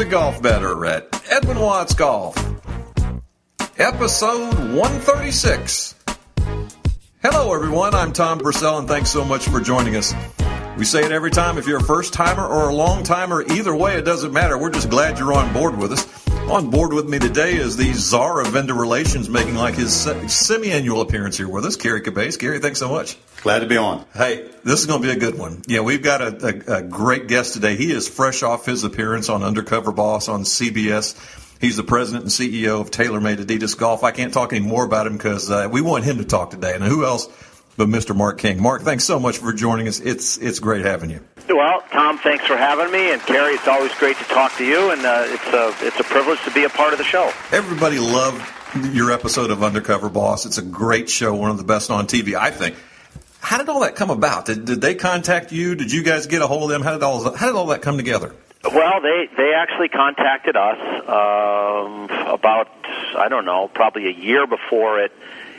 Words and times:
a 0.00 0.04
golf 0.06 0.40
better 0.40 0.86
at 0.86 1.08
Edwin 1.30 1.58
Watts 1.58 1.92
Golf. 1.92 2.34
Episode 3.76 4.54
136. 4.74 5.94
Hello, 7.22 7.52
everyone. 7.52 7.94
I'm 7.94 8.14
Tom 8.14 8.38
Purcell, 8.38 8.78
and 8.78 8.88
thanks 8.88 9.10
so 9.10 9.26
much 9.26 9.46
for 9.46 9.60
joining 9.60 9.96
us. 9.96 10.14
We 10.78 10.86
say 10.86 11.04
it 11.04 11.12
every 11.12 11.30
time 11.30 11.58
if 11.58 11.66
you're 11.66 11.80
a 11.80 11.84
first 11.84 12.14
timer 12.14 12.46
or 12.46 12.70
a 12.70 12.74
long 12.74 13.02
timer, 13.02 13.42
either 13.42 13.76
way, 13.76 13.96
it 13.96 14.06
doesn't 14.06 14.32
matter. 14.32 14.56
We're 14.56 14.70
just 14.70 14.88
glad 14.88 15.18
you're 15.18 15.34
on 15.34 15.52
board 15.52 15.76
with 15.76 15.92
us. 15.92 16.19
On 16.50 16.68
board 16.68 16.92
with 16.92 17.08
me 17.08 17.20
today 17.20 17.54
is 17.54 17.76
the 17.76 17.92
czar 17.92 18.40
of 18.40 18.48
vendor 18.48 18.74
relations 18.74 19.28
making 19.28 19.54
like 19.54 19.76
his 19.76 19.94
semi 19.94 20.72
annual 20.72 21.00
appearance 21.00 21.36
here 21.36 21.48
with 21.48 21.64
us, 21.64 21.76
Gary 21.76 22.00
Cabase. 22.00 22.36
Gary, 22.40 22.58
thanks 22.58 22.80
so 22.80 22.88
much. 22.88 23.16
Glad 23.42 23.60
to 23.60 23.66
be 23.68 23.76
on. 23.76 24.04
Hey, 24.12 24.50
this 24.64 24.80
is 24.80 24.86
going 24.86 25.00
to 25.00 25.06
be 25.06 25.12
a 25.12 25.16
good 25.16 25.38
one. 25.38 25.62
Yeah, 25.68 25.82
we've 25.82 26.02
got 26.02 26.20
a, 26.20 26.44
a, 26.44 26.76
a 26.78 26.82
great 26.82 27.28
guest 27.28 27.54
today. 27.54 27.76
He 27.76 27.92
is 27.92 28.08
fresh 28.08 28.42
off 28.42 28.66
his 28.66 28.82
appearance 28.82 29.28
on 29.28 29.44
Undercover 29.44 29.92
Boss 29.92 30.28
on 30.28 30.42
CBS. 30.42 31.14
He's 31.60 31.76
the 31.76 31.84
president 31.84 32.24
and 32.24 32.32
CEO 32.32 32.80
of 32.80 32.90
TaylorMade 32.90 33.36
Adidas 33.36 33.78
Golf. 33.78 34.02
I 34.02 34.10
can't 34.10 34.34
talk 34.34 34.52
any 34.52 34.66
more 34.66 34.84
about 34.84 35.06
him 35.06 35.16
because 35.16 35.52
uh, 35.52 35.68
we 35.70 35.82
want 35.82 36.02
him 36.02 36.18
to 36.18 36.24
talk 36.24 36.50
today. 36.50 36.74
And 36.74 36.82
who 36.82 37.04
else 37.04 37.28
but 37.80 37.88
Mr. 37.88 38.14
Mark 38.14 38.36
King? 38.36 38.60
Mark, 38.62 38.82
thanks 38.82 39.04
so 39.04 39.18
much 39.18 39.38
for 39.38 39.54
joining 39.54 39.88
us. 39.88 40.00
It's 40.00 40.36
it's 40.36 40.58
great 40.58 40.84
having 40.84 41.08
you. 41.08 41.24
Well, 41.48 41.82
Tom, 41.90 42.18
thanks 42.18 42.46
for 42.46 42.54
having 42.54 42.92
me, 42.92 43.10
and 43.10 43.24
Gary, 43.24 43.54
it's 43.54 43.66
always 43.66 43.94
great 43.94 44.18
to 44.18 44.24
talk 44.24 44.54
to 44.58 44.66
you, 44.66 44.90
and 44.90 45.00
uh, 45.00 45.24
it's 45.26 45.46
a 45.46 45.86
it's 45.86 45.98
a 45.98 46.04
privilege 46.04 46.42
to 46.44 46.50
be 46.50 46.64
a 46.64 46.68
part 46.68 46.92
of 46.92 46.98
the 46.98 47.06
show. 47.06 47.32
Everybody 47.50 47.98
loved 47.98 48.44
your 48.94 49.10
episode 49.10 49.50
of 49.50 49.62
Undercover 49.62 50.10
Boss. 50.10 50.44
It's 50.44 50.58
a 50.58 50.62
great 50.62 51.08
show, 51.08 51.34
one 51.34 51.50
of 51.50 51.56
the 51.56 51.64
best 51.64 51.90
on 51.90 52.06
TV, 52.06 52.34
I 52.34 52.50
think. 52.50 52.76
How 53.40 53.56
did 53.56 53.70
all 53.70 53.80
that 53.80 53.96
come 53.96 54.10
about? 54.10 54.44
Did, 54.44 54.66
did 54.66 54.82
they 54.82 54.94
contact 54.94 55.50
you? 55.50 55.74
Did 55.74 55.90
you 55.90 56.02
guys 56.02 56.26
get 56.26 56.42
a 56.42 56.46
hold 56.46 56.64
of 56.64 56.68
them? 56.68 56.82
How 56.82 56.92
did 56.92 57.02
all 57.02 57.34
how 57.34 57.46
did 57.46 57.56
all 57.56 57.68
that 57.68 57.80
come 57.80 57.96
together? 57.96 58.34
Well, 58.62 59.00
they 59.00 59.26
they 59.38 59.54
actually 59.54 59.88
contacted 59.88 60.54
us 60.54 60.78
um, 61.08 62.10
about 62.28 62.68
I 63.16 63.28
don't 63.30 63.46
know 63.46 63.68
probably 63.72 64.06
a 64.06 64.12
year 64.12 64.46
before 64.46 65.00
it 65.00 65.12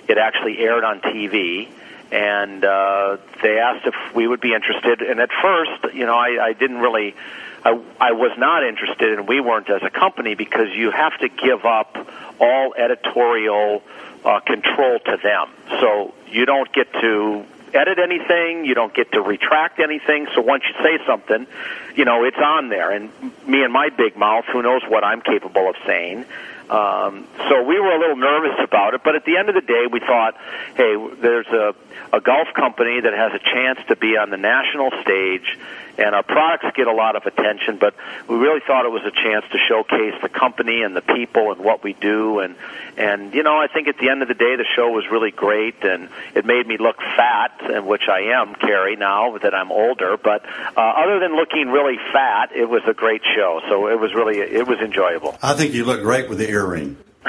it 0.07 0.19
actually 0.19 0.59
aired 0.59 0.83
on 0.83 1.01
TV, 1.01 1.67
and 2.11 2.63
uh, 2.63 3.17
they 3.41 3.59
asked 3.59 3.87
if 3.87 3.95
we 4.13 4.27
would 4.27 4.41
be 4.41 4.53
interested. 4.53 5.01
And 5.01 5.19
at 5.19 5.29
first, 5.41 5.93
you 5.93 6.05
know, 6.05 6.15
I, 6.15 6.47
I 6.47 6.53
didn't 6.53 6.79
really. 6.79 7.15
I, 7.63 7.79
I 7.99 8.13
was 8.13 8.31
not 8.39 8.63
interested, 8.63 9.19
and 9.19 9.27
we 9.27 9.39
weren't 9.39 9.69
as 9.69 9.83
a 9.83 9.91
company 9.91 10.33
because 10.33 10.69
you 10.75 10.89
have 10.89 11.15
to 11.19 11.29
give 11.29 11.63
up 11.63 11.95
all 12.39 12.73
editorial 12.73 13.83
uh, 14.25 14.39
control 14.39 14.97
to 14.99 15.17
them. 15.21 15.49
So 15.79 16.13
you 16.27 16.45
don't 16.45 16.71
get 16.73 16.91
to 16.93 17.45
edit 17.73 17.99
anything. 17.99 18.65
You 18.65 18.73
don't 18.73 18.93
get 18.93 19.11
to 19.11 19.21
retract 19.21 19.79
anything. 19.79 20.27
So 20.33 20.41
once 20.41 20.63
you 20.67 20.83
say 20.83 20.97
something, 21.05 21.47
you 21.95 22.05
know, 22.05 22.23
it's 22.23 22.37
on 22.37 22.69
there. 22.69 22.91
And 22.91 23.11
me 23.45 23.63
and 23.63 23.71
my 23.71 23.89
big 23.89 24.17
mouth, 24.17 24.45
who 24.45 24.61
knows 24.61 24.81
what 24.87 25.03
I'm 25.03 25.21
capable 25.21 25.69
of 25.69 25.75
saying. 25.85 26.25
Um, 26.71 27.27
so 27.49 27.63
we 27.63 27.77
were 27.81 27.91
a 27.91 27.99
little 27.99 28.15
nervous 28.15 28.57
about 28.63 28.93
it, 28.93 29.01
but 29.03 29.15
at 29.15 29.25
the 29.25 29.35
end 29.35 29.49
of 29.49 29.55
the 29.55 29.61
day, 29.61 29.87
we 29.91 29.99
thought, 29.99 30.37
hey, 30.77 30.95
there's 31.19 31.47
a, 31.47 31.75
a 32.13 32.21
golf 32.21 32.47
company 32.55 33.01
that 33.01 33.11
has 33.11 33.33
a 33.33 33.39
chance 33.39 33.79
to 33.89 33.97
be 33.97 34.15
on 34.15 34.29
the 34.29 34.37
national 34.37 34.89
stage 35.01 35.59
and 35.97 36.15
our 36.15 36.23
products 36.23 36.65
get 36.75 36.87
a 36.87 36.93
lot 36.93 37.15
of 37.15 37.25
attention, 37.25 37.77
but 37.79 37.95
we 38.27 38.35
really 38.35 38.61
thought 38.65 38.85
it 38.85 38.91
was 38.91 39.03
a 39.05 39.11
chance 39.11 39.45
to 39.51 39.57
showcase 39.67 40.15
the 40.21 40.29
company 40.29 40.83
and 40.83 40.95
the 40.95 41.01
people 41.01 41.51
and 41.51 41.61
what 41.61 41.83
we 41.83 41.93
do 41.93 42.39
and 42.39 42.55
and 42.97 43.33
you 43.33 43.43
know, 43.43 43.57
I 43.57 43.67
think 43.67 43.87
at 43.87 43.97
the 43.97 44.09
end 44.09 44.21
of 44.21 44.27
the 44.27 44.33
day 44.33 44.55
the 44.57 44.65
show 44.75 44.89
was 44.89 45.05
really 45.09 45.31
great 45.31 45.83
and 45.83 46.09
it 46.35 46.45
made 46.45 46.67
me 46.67 46.77
look 46.77 46.97
fat, 46.97 47.51
and 47.61 47.87
which 47.87 48.07
I 48.09 48.33
am, 48.39 48.55
Kerry, 48.55 48.95
now 48.95 49.37
that 49.37 49.53
I'm 49.53 49.71
older, 49.71 50.17
but 50.17 50.45
uh, 50.45 50.79
other 50.79 51.19
than 51.19 51.35
looking 51.35 51.69
really 51.69 51.97
fat, 52.11 52.51
it 52.55 52.69
was 52.69 52.81
a 52.87 52.93
great 52.93 53.21
show. 53.35 53.61
So 53.69 53.87
it 53.87 53.99
was 53.99 54.13
really 54.13 54.39
it 54.39 54.67
was 54.67 54.79
enjoyable. 54.79 55.37
I 55.41 55.53
think 55.53 55.73
you 55.73 55.85
look 55.85 56.01
great 56.01 56.29
with 56.29 56.37
the 56.37 56.49
earring. 56.49 56.97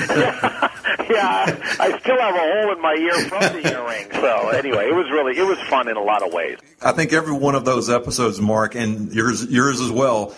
yeah, 0.00 1.56
I 1.78 1.98
still 2.00 2.18
have 2.18 2.34
a 2.34 2.38
hole 2.38 2.72
in 2.72 2.80
my 2.82 2.94
ear 2.94 3.28
from 3.28 3.40
the 3.40 3.70
earring. 3.70 4.10
So 4.12 4.48
anyway, 4.48 4.88
it 4.88 4.94
was 4.94 5.10
really 5.10 5.38
it 5.38 5.46
was 5.46 5.58
fun 5.68 5.88
in 5.88 5.96
a 5.96 6.02
lot 6.02 6.26
of 6.26 6.32
ways. 6.32 6.58
I 6.82 6.92
think 6.92 7.12
every 7.12 7.32
one 7.32 7.54
of 7.54 7.64
those 7.64 7.88
episodes, 7.88 8.40
Mark, 8.40 8.74
and 8.74 9.12
yours 9.12 9.44
yours 9.46 9.80
as 9.80 9.90
well, 9.90 10.34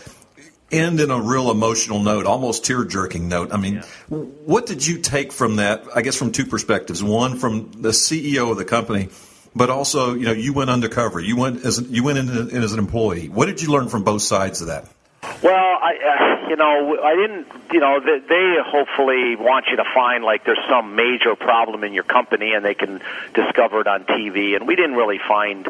end 0.70 1.00
in 1.00 1.10
a 1.10 1.20
real 1.20 1.50
emotional 1.50 2.00
note, 2.00 2.26
almost 2.26 2.64
tear 2.64 2.84
jerking 2.84 3.28
note. 3.28 3.52
I 3.52 3.56
mean, 3.56 3.74
yeah. 3.76 3.82
what 4.08 4.66
did 4.66 4.86
you 4.86 4.98
take 4.98 5.32
from 5.32 5.56
that? 5.56 5.84
I 5.94 6.02
guess 6.02 6.16
from 6.16 6.32
two 6.32 6.46
perspectives. 6.46 7.02
One 7.02 7.38
from 7.38 7.72
the 7.72 7.90
CEO 7.90 8.50
of 8.50 8.58
the 8.58 8.64
company, 8.64 9.08
but 9.54 9.70
also 9.70 10.14
you 10.14 10.26
know 10.26 10.32
you 10.32 10.52
went 10.52 10.70
undercover. 10.70 11.18
You 11.18 11.36
went 11.36 11.64
as 11.64 11.80
you 11.80 12.04
went 12.04 12.18
in 12.18 12.50
as 12.50 12.72
an 12.72 12.78
employee. 12.78 13.28
What 13.28 13.46
did 13.46 13.62
you 13.62 13.70
learn 13.70 13.88
from 13.88 14.04
both 14.04 14.22
sides 14.22 14.60
of 14.60 14.66
that? 14.66 14.86
Well, 15.42 15.54
I, 15.54 16.44
uh, 16.44 16.48
you 16.48 16.56
know, 16.56 16.98
I 17.02 17.14
didn't, 17.14 17.46
you 17.72 17.80
know, 17.80 18.00
they, 18.00 18.20
they 18.20 18.56
hopefully 18.64 19.36
want 19.36 19.66
you 19.70 19.76
to 19.76 19.84
find 19.94 20.24
like 20.24 20.44
there's 20.44 20.58
some 20.68 20.94
major 20.94 21.34
problem 21.34 21.84
in 21.84 21.92
your 21.92 22.04
company 22.04 22.52
and 22.52 22.64
they 22.64 22.74
can 22.74 23.00
discover 23.34 23.80
it 23.80 23.86
on 23.86 24.04
TV. 24.04 24.56
And 24.56 24.66
we 24.66 24.76
didn't 24.76 24.94
really 24.94 25.18
find, 25.18 25.68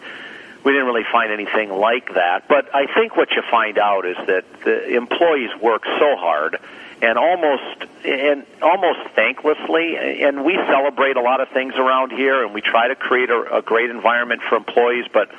we 0.65 0.73
didn't 0.73 0.87
really 0.87 1.07
find 1.11 1.33
anything 1.33 1.71
like 1.71 2.15
that. 2.15 2.49
But 2.49 2.75
I 2.75 2.87
think 2.95 3.17
what 3.17 3.31
you 3.33 3.43
find 3.51 3.79
out 3.79 4.07
is 4.07 4.17
that 4.27 4.45
the 4.65 4.95
employees 4.97 5.51
work 5.61 5.85
so 5.85 6.17
hard 6.17 6.59
and 7.03 7.19
almost 7.19 7.85
and 8.05 8.47
almost 8.63 9.01
thanklessly 9.17 9.97
and 10.27 10.45
we 10.45 10.55
celebrate 10.55 11.17
a 11.17 11.21
lot 11.21 11.41
of 11.41 11.49
things 11.51 11.75
around 11.75 12.11
here 12.11 12.45
and 12.45 12.55
we 12.55 12.61
try 12.61 12.89
to 12.89 12.95
create 12.95 13.29
a, 13.31 13.57
a 13.57 13.63
great 13.63 13.91
environment 13.91 14.41
for 14.49 14.57
employees 14.57 15.05
but 15.13 15.31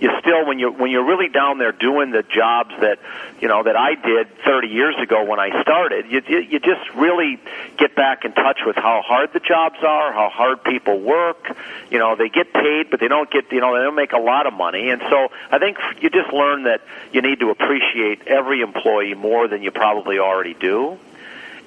you 0.00 0.10
still 0.20 0.46
when 0.46 0.58
you 0.58 0.70
when 0.72 0.90
you're 0.90 1.04
really 1.04 1.28
down 1.28 1.58
there 1.58 1.72
doing 1.72 2.10
the 2.12 2.22
jobs 2.22 2.70
that 2.80 2.98
you 3.40 3.48
know 3.48 3.62
that 3.62 3.76
I 3.76 3.94
did 3.94 4.28
30 4.44 4.68
years 4.68 4.94
ago 5.02 5.24
when 5.24 5.38
I 5.38 5.62
started 5.62 6.06
you 6.06 6.22
you 6.26 6.58
just 6.58 6.88
really 6.94 7.38
get 7.76 7.94
back 7.94 8.24
in 8.24 8.32
touch 8.32 8.60
with 8.64 8.76
how 8.76 9.02
hard 9.04 9.32
the 9.32 9.40
jobs 9.40 9.78
are 9.86 10.12
how 10.12 10.28
hard 10.28 10.64
people 10.64 10.98
work. 10.98 11.56
You 11.90 11.98
know 11.98 12.16
they 12.16 12.28
get 12.28 12.52
paid 12.52 12.90
but 12.90 13.00
they 13.00 13.08
don't 13.08 13.30
get 13.30 13.52
you 13.52 13.60
know 13.60 13.76
they 13.76 13.84
don't 13.84 13.94
make 13.94 14.12
a 14.12 14.20
lot 14.20 14.46
of 14.46 14.54
money. 14.54 14.90
And 14.90 15.02
so 15.10 15.28
I 15.50 15.58
think 15.58 15.78
you 16.00 16.08
just 16.08 16.32
learn 16.32 16.64
that 16.64 16.80
you 17.12 17.20
need 17.20 17.40
to 17.40 17.50
appreciate 17.50 18.26
every 18.26 18.60
employee 18.60 19.14
more 19.14 19.46
than 19.48 19.62
you 19.62 19.70
probably 19.70 20.18
already 20.18 20.54
do 20.54 20.98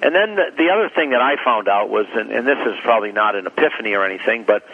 and 0.02 0.14
then 0.14 0.34
the, 0.36 0.52
the 0.56 0.70
other 0.70 0.88
thing 0.88 1.10
that 1.10 1.22
I 1.22 1.42
found 1.42 1.68
out 1.68 1.88
was, 1.88 2.06
and, 2.14 2.30
and 2.30 2.46
this 2.46 2.58
is 2.66 2.78
probably 2.82 3.12
not 3.12 3.34
an 3.34 3.46
epiphany 3.46 3.94
or 3.94 4.04
anything, 4.04 4.44
but 4.44 4.66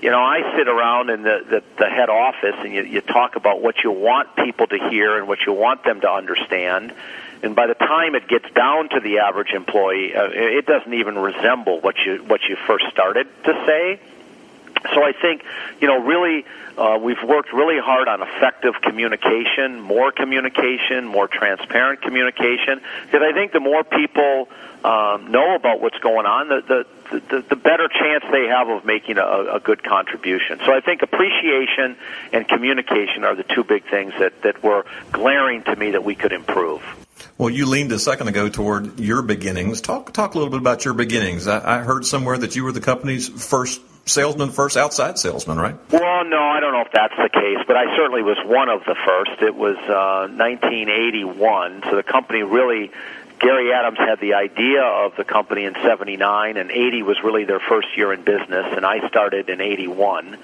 you 0.00 0.10
know, 0.10 0.20
I 0.20 0.56
sit 0.56 0.68
around 0.68 1.10
in 1.10 1.22
the, 1.22 1.44
the, 1.48 1.62
the 1.78 1.86
head 1.86 2.08
office 2.08 2.54
and 2.58 2.72
you, 2.72 2.82
you 2.84 3.00
talk 3.00 3.36
about 3.36 3.60
what 3.60 3.76
you 3.84 3.90
want 3.90 4.34
people 4.36 4.66
to 4.66 4.78
hear 4.88 5.18
and 5.18 5.28
what 5.28 5.40
you 5.46 5.52
want 5.52 5.84
them 5.84 6.00
to 6.00 6.10
understand. 6.10 6.94
And 7.42 7.54
by 7.54 7.66
the 7.66 7.74
time 7.74 8.14
it 8.14 8.28
gets 8.28 8.50
down 8.52 8.88
to 8.90 9.00
the 9.00 9.18
average 9.18 9.50
employee, 9.50 10.14
uh, 10.14 10.28
it 10.30 10.66
doesn't 10.66 10.92
even 10.92 11.18
resemble 11.18 11.80
what 11.80 11.96
you 12.04 12.22
what 12.26 12.40
you 12.48 12.56
first 12.66 12.86
started 12.90 13.26
to 13.44 13.52
say. 13.66 14.00
So 14.94 15.02
I 15.04 15.12
think, 15.12 15.42
you 15.80 15.88
know, 15.88 15.98
really, 16.02 16.44
uh, 16.78 16.98
we've 17.00 17.22
worked 17.22 17.52
really 17.52 17.78
hard 17.78 18.08
on 18.08 18.22
effective 18.22 18.74
communication, 18.82 19.80
more 19.80 20.12
communication, 20.12 21.06
more 21.06 21.28
transparent 21.28 22.02
communication. 22.02 22.80
Because 23.06 23.22
I 23.22 23.32
think 23.32 23.52
the 23.52 23.60
more 23.60 23.84
people 23.84 24.48
um, 24.84 25.30
know 25.30 25.54
about 25.54 25.80
what's 25.80 25.98
going 25.98 26.26
on, 26.26 26.48
the, 26.48 26.62
the 26.66 26.86
the, 27.10 27.44
the 27.48 27.56
better 27.56 27.88
chance 27.88 28.24
they 28.30 28.46
have 28.46 28.68
of 28.68 28.84
making 28.84 29.18
a, 29.18 29.54
a 29.54 29.60
good 29.60 29.82
contribution. 29.82 30.60
So 30.64 30.72
I 30.72 30.80
think 30.80 31.02
appreciation 31.02 31.96
and 32.32 32.46
communication 32.46 33.24
are 33.24 33.34
the 33.34 33.42
two 33.42 33.64
big 33.64 33.82
things 33.90 34.12
that, 34.18 34.42
that 34.42 34.62
were 34.62 34.86
glaring 35.10 35.64
to 35.64 35.76
me 35.76 35.90
that 35.90 36.04
we 36.04 36.14
could 36.14 36.32
improve. 36.32 36.82
Well, 37.36 37.50
you 37.50 37.66
leaned 37.66 37.92
a 37.92 37.98
second 37.98 38.28
ago 38.28 38.48
toward 38.48 39.00
your 39.00 39.22
beginnings. 39.22 39.80
Talk 39.80 40.12
talk 40.12 40.34
a 40.34 40.38
little 40.38 40.50
bit 40.50 40.60
about 40.60 40.84
your 40.84 40.94
beginnings. 40.94 41.46
I, 41.46 41.80
I 41.80 41.82
heard 41.82 42.06
somewhere 42.06 42.38
that 42.38 42.56
you 42.56 42.64
were 42.64 42.72
the 42.72 42.80
company's 42.80 43.28
first 43.28 43.80
salesman 44.10 44.50
first 44.50 44.76
outside 44.76 45.18
salesman, 45.18 45.58
right? 45.58 45.76
Well, 45.90 46.24
no, 46.24 46.42
I 46.42 46.60
don't 46.60 46.72
know 46.72 46.82
if 46.82 46.92
that's 46.92 47.16
the 47.16 47.28
case, 47.28 47.58
but 47.66 47.76
I 47.76 47.96
certainly 47.96 48.22
was 48.22 48.38
one 48.44 48.68
of 48.68 48.84
the 48.84 48.94
first. 48.94 49.42
It 49.42 49.54
was 49.54 49.76
uh, 49.76 50.28
1981, 50.32 51.82
so 51.88 51.96
the 51.96 52.02
company 52.02 52.42
really. 52.42 52.90
Gary 53.40 53.72
Adams 53.72 53.96
had 53.96 54.20
the 54.20 54.34
idea 54.34 54.82
of 54.82 55.16
the 55.16 55.24
company 55.24 55.64
in 55.64 55.72
79, 55.72 56.58
and 56.58 56.70
80 56.70 57.02
was 57.04 57.22
really 57.24 57.44
their 57.44 57.58
first 57.58 57.96
year 57.96 58.12
in 58.12 58.22
business, 58.22 58.66
and 58.76 58.84
I 58.84 59.08
started 59.08 59.48
in 59.48 59.62
81. 59.62 60.36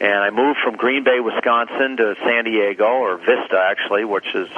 And 0.00 0.14
I 0.14 0.30
moved 0.30 0.60
from 0.64 0.76
Green 0.76 1.04
Bay, 1.04 1.20
Wisconsin 1.20 1.98
to 1.98 2.16
San 2.24 2.44
Diego, 2.44 2.86
or 2.86 3.18
Vista 3.18 3.60
actually, 3.62 4.06
which 4.06 4.34
is, 4.34 4.48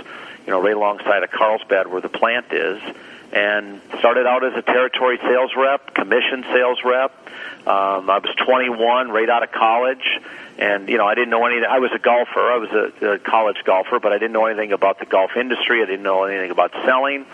you 0.46 0.52
know, 0.52 0.60
right 0.60 0.76
alongside 0.76 1.24
of 1.24 1.32
Carlsbad 1.32 1.88
where 1.88 2.00
the 2.00 2.08
plant 2.08 2.52
is 2.52 2.80
and 3.32 3.80
started 3.98 4.26
out 4.26 4.44
as 4.44 4.54
a 4.56 4.62
territory 4.62 5.18
sales 5.18 5.52
rep, 5.56 5.94
commission 5.94 6.44
sales 6.52 6.78
rep. 6.84 7.12
Um, 7.66 8.08
I 8.10 8.18
was 8.18 8.34
21, 8.36 9.10
right 9.10 9.28
out 9.28 9.42
of 9.42 9.52
college, 9.52 10.18
and 10.58 10.88
you 10.88 10.98
know 10.98 11.06
I 11.06 11.14
didn't 11.14 11.30
know 11.30 11.44
anything. 11.46 11.68
I 11.68 11.78
was 11.78 11.90
a 11.94 11.98
golfer. 11.98 12.40
I 12.40 12.56
was 12.56 12.70
a, 12.70 13.12
a 13.12 13.18
college 13.18 13.62
golfer, 13.64 14.00
but 14.00 14.12
I 14.12 14.18
didn't 14.18 14.32
know 14.32 14.46
anything 14.46 14.72
about 14.72 14.98
the 14.98 15.06
golf 15.06 15.36
industry. 15.36 15.82
I 15.82 15.86
didn't 15.86 16.02
know 16.02 16.24
anything 16.24 16.50
about 16.50 16.72
selling. 16.84 17.26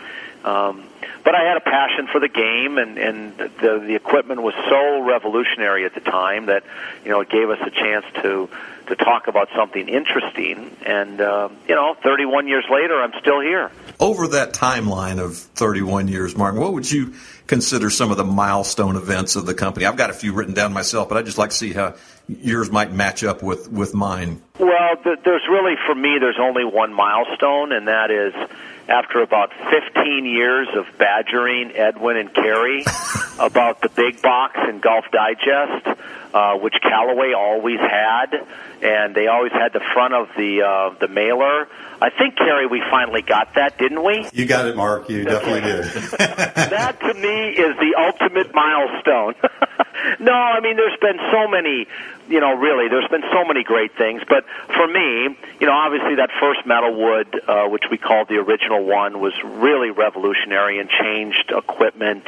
Um, 0.47 0.85
but 1.25 1.35
I 1.35 1.43
had 1.43 1.57
a 1.57 1.61
passion 1.61 2.07
for 2.07 2.21
the 2.21 2.29
game, 2.29 2.79
and 2.79 2.97
and 2.99 3.37
the 3.37 3.83
the 3.85 3.97
equipment 3.97 4.43
was 4.43 4.55
so 4.71 5.03
revolutionary 5.03 5.85
at 5.85 5.93
the 5.95 6.01
time 6.01 6.47
that 6.47 6.63
you 7.05 7.11
know 7.11 7.21
it 7.21 7.29
gave 7.29 7.51
us 7.51 7.59
a 7.67 7.71
chance 7.71 8.07
to 8.23 8.49
to 8.87 8.95
talk 8.95 9.27
about 9.27 9.49
something 9.57 9.89
interesting. 9.89 10.71
And 10.87 11.21
uh, 11.21 11.49
you 11.69 11.75
know, 11.75 11.97
31 12.01 12.47
years 12.47 12.65
later, 12.71 13.03
I'm 13.03 13.13
still 13.21 13.41
here. 13.41 13.73
Over 13.99 14.29
that 14.29 14.53
timeline 14.53 15.19
of 15.19 15.37
31 15.37 16.07
years, 16.07 16.37
Martin, 16.37 16.61
what 16.61 16.73
would 16.73 16.89
you 16.89 17.15
consider 17.49 17.91
some 17.91 18.13
of 18.13 18.17
the 18.17 18.25
milestone 18.25 18.95
events 18.95 19.35
of 19.35 19.47
the 19.47 19.55
company? 19.55 19.85
I've 19.85 19.97
got 19.97 20.11
a 20.11 20.15
few 20.15 20.33
written 20.33 20.55
down 20.55 20.73
myself, 20.73 21.09
but 21.09 21.19
I'd 21.19 21.27
just 21.27 21.39
like 21.39 21.51
to 21.51 21.57
see 21.57 21.73
how 21.73 21.97
yours 22.29 22.71
might 22.71 22.93
match 22.93 23.25
up 23.25 23.43
with 23.43 23.69
with 23.69 23.95
mine. 23.95 24.43
Well, 24.61 24.97
there's 25.03 25.49
really 25.51 25.75
for 25.87 25.95
me, 25.97 26.19
there's 26.21 26.39
only 26.41 26.65
one 26.65 26.95
milestone, 26.95 27.73
and 27.73 27.89
that 27.89 28.13
is 28.13 28.33
after 28.89 29.23
about 29.23 29.53
15 29.71 30.25
years 30.27 30.69
of 30.77 30.87
badgering 30.99 31.73
Edwin 31.75 32.17
and 32.17 32.33
Kerry 32.33 32.85
about 33.39 33.81
the 33.81 33.89
big 33.89 34.23
box 34.23 34.55
and 34.57 34.81
Golf 34.81 35.05
Digest, 35.11 36.01
uh, 36.33 36.57
which 36.59 36.75
Callaway 36.83 37.33
always 37.33 37.81
had, 37.81 38.47
and 38.83 39.15
they 39.15 39.27
always 39.27 39.53
had 39.53 39.73
the 39.73 39.83
front 39.93 40.15
of 40.15 40.29
the 40.37 40.63
uh, 40.63 40.99
the 40.99 41.09
mailer. 41.09 41.69
I 42.01 42.11
think, 42.11 42.37
Kerry, 42.37 42.67
we 42.67 42.83
finally 42.91 43.23
got 43.23 43.55
that, 43.55 43.79
didn't 43.79 44.05
we? 44.05 44.29
You 44.33 44.45
got 44.45 44.67
it, 44.67 44.77
Mark. 44.77 45.09
You 45.09 45.25
definitely 45.25 45.63
did. 45.63 45.85
that 45.85 47.01
to 47.01 47.15
me 47.15 47.51
is 47.51 47.77
the 47.79 47.95
ultimate 47.99 48.55
milestone. 48.55 49.35
no, 50.21 50.33
I 50.33 50.61
mean, 50.61 50.77
there's 50.77 50.99
been 51.01 51.19
so 51.31 51.49
many, 51.49 51.87
you 52.29 52.41
know, 52.41 52.55
really, 52.55 52.89
there's 52.89 53.09
been 53.09 53.25
so 53.33 53.45
many 53.45 53.63
great 53.65 53.97
things. 53.97 54.23
But 54.29 54.45
for 54.75 54.87
me, 54.87 55.37
you 55.61 55.67
know, 55.67 55.73
obviously 55.73 56.17
that 56.17 56.31
first 56.41 56.67
metal 56.67 56.95
wood, 56.95 57.41
uh, 57.47 57.69
which 57.69 57.85
we 57.91 57.99
called 57.99 58.29
the 58.29 58.37
original 58.37 58.85
one, 58.85 59.21
was 59.21 59.35
really 59.43 59.91
revolutionary 59.91 60.79
and 60.79 60.89
changed 60.89 61.53
equipment 61.57 62.27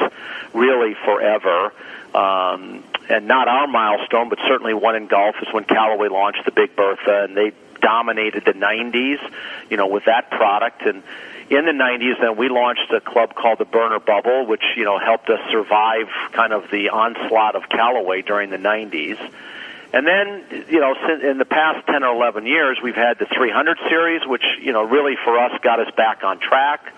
really 0.53 0.95
forever. 1.05 1.73
Um, 2.13 2.83
and 3.09 3.27
not 3.27 3.47
our 3.47 3.67
milestone, 3.67 4.29
but 4.29 4.39
certainly 4.47 4.73
one 4.73 4.95
in 4.95 5.07
golf 5.07 5.35
is 5.41 5.47
when 5.51 5.63
Callaway 5.63 6.09
launched 6.09 6.45
the 6.45 6.51
Big 6.51 6.75
Bertha, 6.75 7.23
and 7.23 7.35
they 7.35 7.53
dominated 7.81 8.45
the 8.45 8.53
90s, 8.53 9.19
you 9.69 9.77
know, 9.77 9.87
with 9.87 10.05
that 10.05 10.29
product. 10.29 10.83
And 10.83 11.03
in 11.49 11.65
the 11.65 11.71
90s, 11.71 12.19
then 12.21 12.37
we 12.37 12.47
launched 12.47 12.91
a 12.91 13.01
club 13.01 13.33
called 13.33 13.57
the 13.57 13.65
Burner 13.65 13.99
Bubble, 13.99 14.45
which 14.45 14.63
you 14.75 14.85
know 14.85 14.99
helped 14.99 15.29
us 15.29 15.39
survive 15.51 16.07
kind 16.31 16.53
of 16.53 16.69
the 16.71 16.89
onslaught 16.89 17.55
of 17.55 17.67
Callaway 17.69 18.21
during 18.21 18.49
the 18.49 18.57
90s. 18.57 19.17
And 19.91 20.05
then, 20.05 20.43
you 20.69 20.79
know, 20.79 20.93
in 21.23 21.39
the 21.39 21.45
past 21.45 21.87
10 21.87 22.03
or 22.03 22.13
11 22.13 22.45
years, 22.45 22.77
we've 22.81 22.95
had 22.95 23.17
the 23.17 23.25
300 23.25 23.79
series, 23.89 24.21
which, 24.23 24.43
you 24.61 24.71
know, 24.71 24.83
really 24.83 25.15
for 25.15 25.39
us 25.39 25.51
got 25.63 25.79
us 25.79 25.91
back 25.95 26.23
on 26.23 26.37
track. 26.37 26.93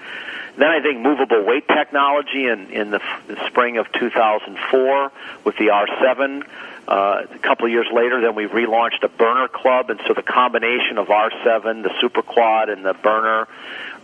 Then 0.57 0.69
I 0.69 0.81
think 0.81 0.99
movable 0.99 1.41
weight 1.45 1.69
technology 1.69 2.47
in, 2.47 2.69
in 2.69 2.91
the, 2.91 3.01
the 3.27 3.37
spring 3.47 3.77
of 3.77 3.89
2004 3.93 5.11
with 5.45 5.55
the 5.55 5.67
R7 5.67 6.45
uh, 6.87 7.25
a 7.33 7.39
couple 7.39 7.65
of 7.65 7.71
years 7.71 7.87
later, 7.91 8.21
then 8.21 8.35
we 8.35 8.45
relaunched 8.45 9.03
a 9.03 9.09
burner 9.09 9.47
club, 9.47 9.89
and 9.89 9.99
so 10.07 10.13
the 10.13 10.23
combination 10.23 10.97
of 10.97 11.07
R7, 11.07 11.83
the 11.83 11.91
Super 12.01 12.21
Quad, 12.21 12.69
and 12.69 12.83
the 12.83 12.93
burner 12.93 13.47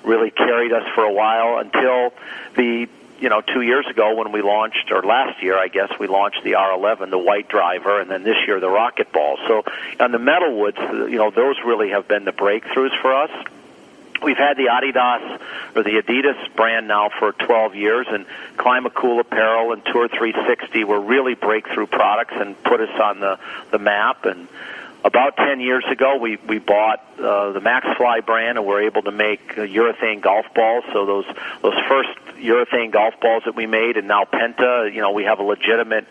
really 0.04 0.32
carried 0.32 0.72
us 0.72 0.88
for 0.94 1.04
a 1.04 1.12
while 1.12 1.58
until 1.58 2.14
the 2.56 2.88
you 3.20 3.30
know 3.30 3.42
two 3.42 3.62
years 3.62 3.86
ago 3.88 4.16
when 4.16 4.32
we 4.32 4.42
launched, 4.42 4.92
or 4.92 5.02
last 5.02 5.42
year 5.42 5.58
I 5.58 5.68
guess 5.68 5.92
we 6.00 6.08
launched 6.08 6.44
the 6.44 6.54
R11, 6.54 7.10
the 7.10 7.18
white 7.18 7.50
driver, 7.50 8.00
and 8.00 8.10
then 8.10 8.24
this 8.24 8.38
year 8.46 8.60
the 8.60 8.70
Rocket 8.70 9.12
Ball. 9.12 9.38
So 9.48 9.64
on 10.00 10.12
the 10.12 10.20
metal 10.20 10.58
woods, 10.58 10.78
you 10.80 11.18
know 11.18 11.32
those 11.32 11.56
really 11.66 11.90
have 11.90 12.08
been 12.08 12.26
the 12.26 12.32
breakthroughs 12.32 13.00
for 13.02 13.14
us. 13.14 13.32
We've 14.22 14.38
had 14.38 14.58
the 14.58 14.66
Adidas 14.66 15.40
or 15.76 15.84
the 15.84 16.02
Adidas 16.02 16.56
brand 16.56 16.88
now 16.88 17.10
for 17.20 17.34
12 17.34 17.76
years, 17.76 18.08
and 18.10 18.26
Climacool 18.58 19.20
Apparel 19.20 19.74
and 19.74 19.86
Tour 19.86 20.08
360 20.08 20.84
were 20.84 21.00
really 21.00 21.36
breakthrough 21.36 21.88
products 21.88 22.34
and 22.36 22.62
put 22.64 22.82
us 22.82 23.00
on 23.00 23.20
the 23.20 23.40
the 23.72 23.80
map. 23.80 24.26
And 24.26 24.48
about 25.04 25.38
10 25.38 25.60
years 25.60 25.86
ago, 25.90 26.18
we 26.18 26.38
we 26.48 26.58
bought 26.58 27.06
uh, 27.20 27.52
the 27.52 27.62
MaxFli 27.62 28.26
brand, 28.26 28.58
and 28.58 28.66
we're 28.66 28.84
able 28.84 29.04
to 29.04 29.12
make 29.12 29.58
uh, 29.58 29.62
urethane 29.62 30.22
golf 30.22 30.46
balls. 30.56 30.84
So 30.94 31.06
those 31.06 31.26
those 31.62 31.80
first 31.88 32.10
urethane 32.38 32.92
golf 32.92 33.20
balls 33.22 33.44
that 33.46 33.56
we 33.56 33.68
made, 33.68 33.98
and 33.98 34.08
now 34.08 34.24
Penta, 34.24 34.92
you 34.94 35.02
know, 35.02 35.12
we 35.12 35.26
have 35.26 35.40
a 35.40 35.44
legitimate 35.44 36.08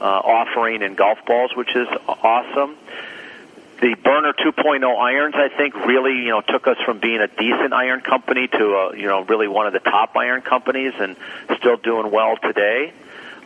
uh, 0.00 0.04
offering 0.04 0.82
in 0.82 0.94
golf 0.94 1.18
balls, 1.26 1.54
which 1.54 1.76
is 1.76 1.88
awesome 2.08 2.76
the 3.80 3.94
Burner 3.94 4.32
2.0 4.32 4.98
irons, 4.98 5.34
I 5.36 5.48
think, 5.48 5.74
really 5.86 6.12
you 6.12 6.28
know 6.28 6.42
took 6.42 6.66
us 6.66 6.76
from 6.84 6.98
being 6.98 7.20
a 7.20 7.28
decent 7.28 7.72
iron 7.72 8.00
company 8.00 8.48
to 8.48 8.74
a, 8.74 8.96
you 8.96 9.06
know 9.06 9.22
really 9.24 9.48
one 9.48 9.66
of 9.66 9.72
the 9.72 9.80
top 9.80 10.16
iron 10.16 10.42
companies, 10.42 10.92
and 10.98 11.16
still 11.58 11.76
doing 11.76 12.10
well 12.10 12.36
today. 12.36 12.92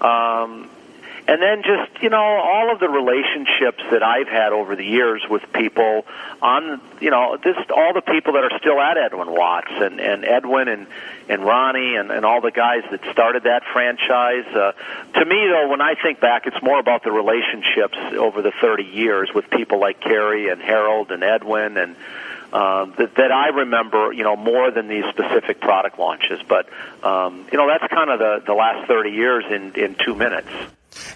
Um, 0.01 0.69
and 1.27 1.41
then 1.41 1.63
just 1.63 2.03
you 2.03 2.11
know 2.11 2.23
all 2.23 2.73
of 2.73 2.81
the 2.81 2.89
relationships 2.89 3.83
that 3.91 4.03
I've 4.03 4.29
had 4.29 4.53
over 4.53 4.77
the 4.77 4.85
years 4.85 5.23
with 5.29 5.43
people 5.53 6.05
on 6.43 6.81
you 7.01 7.11
know 7.11 7.39
just 7.43 7.71
all 7.71 7.95
the 7.95 8.03
people 8.03 8.35
that 8.35 8.45
are 8.45 8.59
still 8.59 8.81
at 8.81 8.99
Edwin 8.99 9.31
Watts 9.31 9.71
and 9.71 10.01
and 10.01 10.25
Edwin 10.25 10.69
and 10.69 10.87
and 11.29 11.45
Ronnie 11.45 11.97
and 11.97 12.11
and 12.11 12.25
all 12.27 12.41
the 12.41 12.51
guys 12.51 12.83
that 12.91 13.01
started 13.11 13.45
that 13.45 13.63
franchise. 13.73 14.47
Uh, 14.47 14.73
to 15.19 15.25
me 15.25 15.47
though, 15.49 15.69
when 15.69 15.81
I 15.81 15.95
think 15.95 16.21
back, 16.21 16.47
it's 16.47 16.63
more 16.63 16.79
about 16.79 17.05
the 17.05 17.13
relationships 17.13 17.97
over 18.19 18.43
the 18.43 18.53
30 18.61 18.85
years 18.85 19.31
with 19.35 19.49
people 19.49 19.81
like 19.81 20.01
Kerry 20.01 20.51
and 20.51 20.61
Harold 20.61 21.11
and 21.11 21.23
Edwin 21.23 21.77
and. 21.77 21.97
Um, 22.53 22.95
that, 22.99 23.17
that 23.17 23.33
I 23.33 23.49
remember, 23.49 24.13
you 24.13 24.23
know, 24.23 24.37
more 24.37 24.71
than 24.71 24.87
these 24.87 25.05
specific 25.07 25.61
product 25.61 25.99
launches. 25.99 26.41
But 26.47 26.69
um, 27.03 27.49
you 27.51 27.59
know, 27.59 27.67
that's 27.67 27.93
kind 27.93 28.11
of 28.11 28.21
the 28.21 28.45
the 28.47 28.55
last 28.55 28.87
30 28.87 29.11
years 29.11 29.45
in 29.51 29.75
in 29.75 29.97
two 29.97 30.15
minutes. 30.15 30.47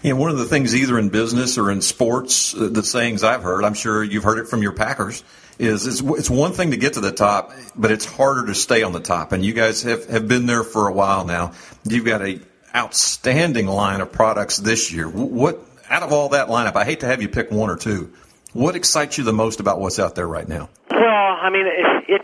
You 0.03 0.15
know, 0.15 0.21
one 0.21 0.31
of 0.31 0.39
the 0.39 0.45
things 0.45 0.75
either 0.75 0.99
in 0.99 1.09
business 1.09 1.59
or 1.59 1.71
in 1.71 1.81
sports, 1.81 2.55
uh, 2.55 2.69
the 2.71 2.83
sayings 2.83 3.23
I've 3.23 3.43
heard, 3.43 3.65
I'm 3.65 3.75
sure 3.75 4.03
you've 4.03 4.25
heard 4.25 4.39
it 4.39 4.49
from 4.49 4.63
your 4.63 4.73
Packers, 4.73 5.25
is 5.59 5.87
it's, 5.87 6.01
it's 6.01 6.31
one 6.31 6.53
thing 6.53 6.71
to 6.71 6.77
get 6.77 6.95
to 6.95 7.01
the 7.01 7.13
top, 7.13 7.53
but 7.75 7.91
it's 7.91 8.05
harder 8.05 8.47
to 8.47 8.55
stay 8.55 8.83
on 8.83 8.93
the 8.93 9.01
top. 9.01 9.33
And 9.33 9.45
you 9.45 9.53
guys 9.53 9.83
have, 9.83 10.07
have 10.07 10.29
been 10.29 10.47
there 10.47 10.63
for 10.63 10.89
a 10.89 10.93
while 10.93 11.25
now. 11.25 11.53
You've 11.85 12.05
got 12.05 12.23
a 12.23 12.41
outstanding 12.75 13.67
line 13.67 14.01
of 14.01 14.13
products 14.13 14.59
this 14.59 14.93
year. 14.93 15.09
What 15.09 15.61
out 15.91 16.03
of 16.03 16.13
all 16.13 16.31
that 16.31 16.49
lineup, 16.49 16.77
I 16.77 16.85
hate 16.85 17.01
to 17.01 17.07
have 17.07 17.23
you 17.23 17.29
pick 17.29 17.51
one 17.51 17.71
or 17.71 17.77
two. 17.77 18.13
What 18.53 18.77
excites 18.77 19.19
you 19.19 19.25
the 19.25 19.33
most 19.33 19.61
about 19.61 19.81
what's 19.81 19.99
out 19.99 20.15
there 20.15 20.27
right 20.27 20.49
now? 20.49 20.69
Well, 20.91 21.01
I 21.01 21.51
mean, 21.51 21.67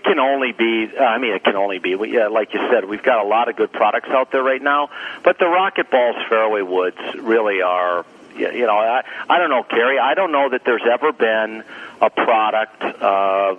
can 0.05 0.19
only 0.19 0.53
be. 0.53 0.89
Uh, 0.97 1.03
I 1.03 1.19
mean, 1.19 1.35
it 1.35 1.45
can 1.45 1.57
only 1.57 1.79
be. 1.79 1.97
Yeah, 2.09 2.29
like 2.29 2.55
you 2.55 2.61
said, 2.71 2.85
we've 2.85 3.03
got 3.03 3.25
a 3.25 3.29
lot 3.29 3.49
of 3.49 3.57
good 3.57 3.73
products 3.73 4.09
out 4.11 4.31
there 4.31 4.43
right 4.43 4.63
now. 4.63 4.91
But 5.23 5.39
the 5.39 5.47
RocketBallz 5.47 6.29
fairway 6.29 6.63
woods 6.63 6.99
really 7.21 7.63
are. 7.63 8.05
You 8.37 8.67
know, 8.67 8.77
I, 8.77 9.05
I 9.29 9.39
don't 9.39 9.51
know, 9.51 9.63
Kerry. 9.63 9.99
I 9.99 10.15
don't 10.15 10.33
know 10.33 10.51
that 10.51 10.63
there's 10.65 10.83
ever 10.91 11.13
been 11.13 11.63
a 12.01 12.11
product 12.11 12.83
uh, 12.83 13.55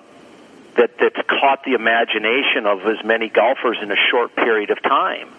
that 0.75 0.97
that's 0.99 1.27
caught 1.29 1.63
the 1.63 1.73
imagination 1.73 2.65
of 2.65 2.85
as 2.85 3.03
many 3.05 3.29
golfers 3.29 3.77
in 3.81 3.91
a 3.91 3.95
short 4.11 4.35
period 4.35 4.71
of 4.71 4.81
time. 4.81 5.29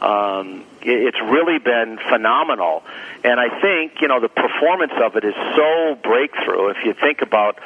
Um, 0.00 0.64
it, 0.82 1.08
it's 1.08 1.20
really 1.22 1.58
been 1.58 1.98
phenomenal, 2.10 2.82
and 3.24 3.40
I 3.40 3.60
think 3.62 4.02
you 4.02 4.08
know 4.08 4.20
the 4.20 4.28
performance 4.28 4.92
of 5.02 5.16
it 5.16 5.24
is 5.24 5.34
so 5.56 5.94
breakthrough. 6.02 6.68
If 6.68 6.84
you 6.84 6.92
think 6.92 7.22
about 7.22 7.58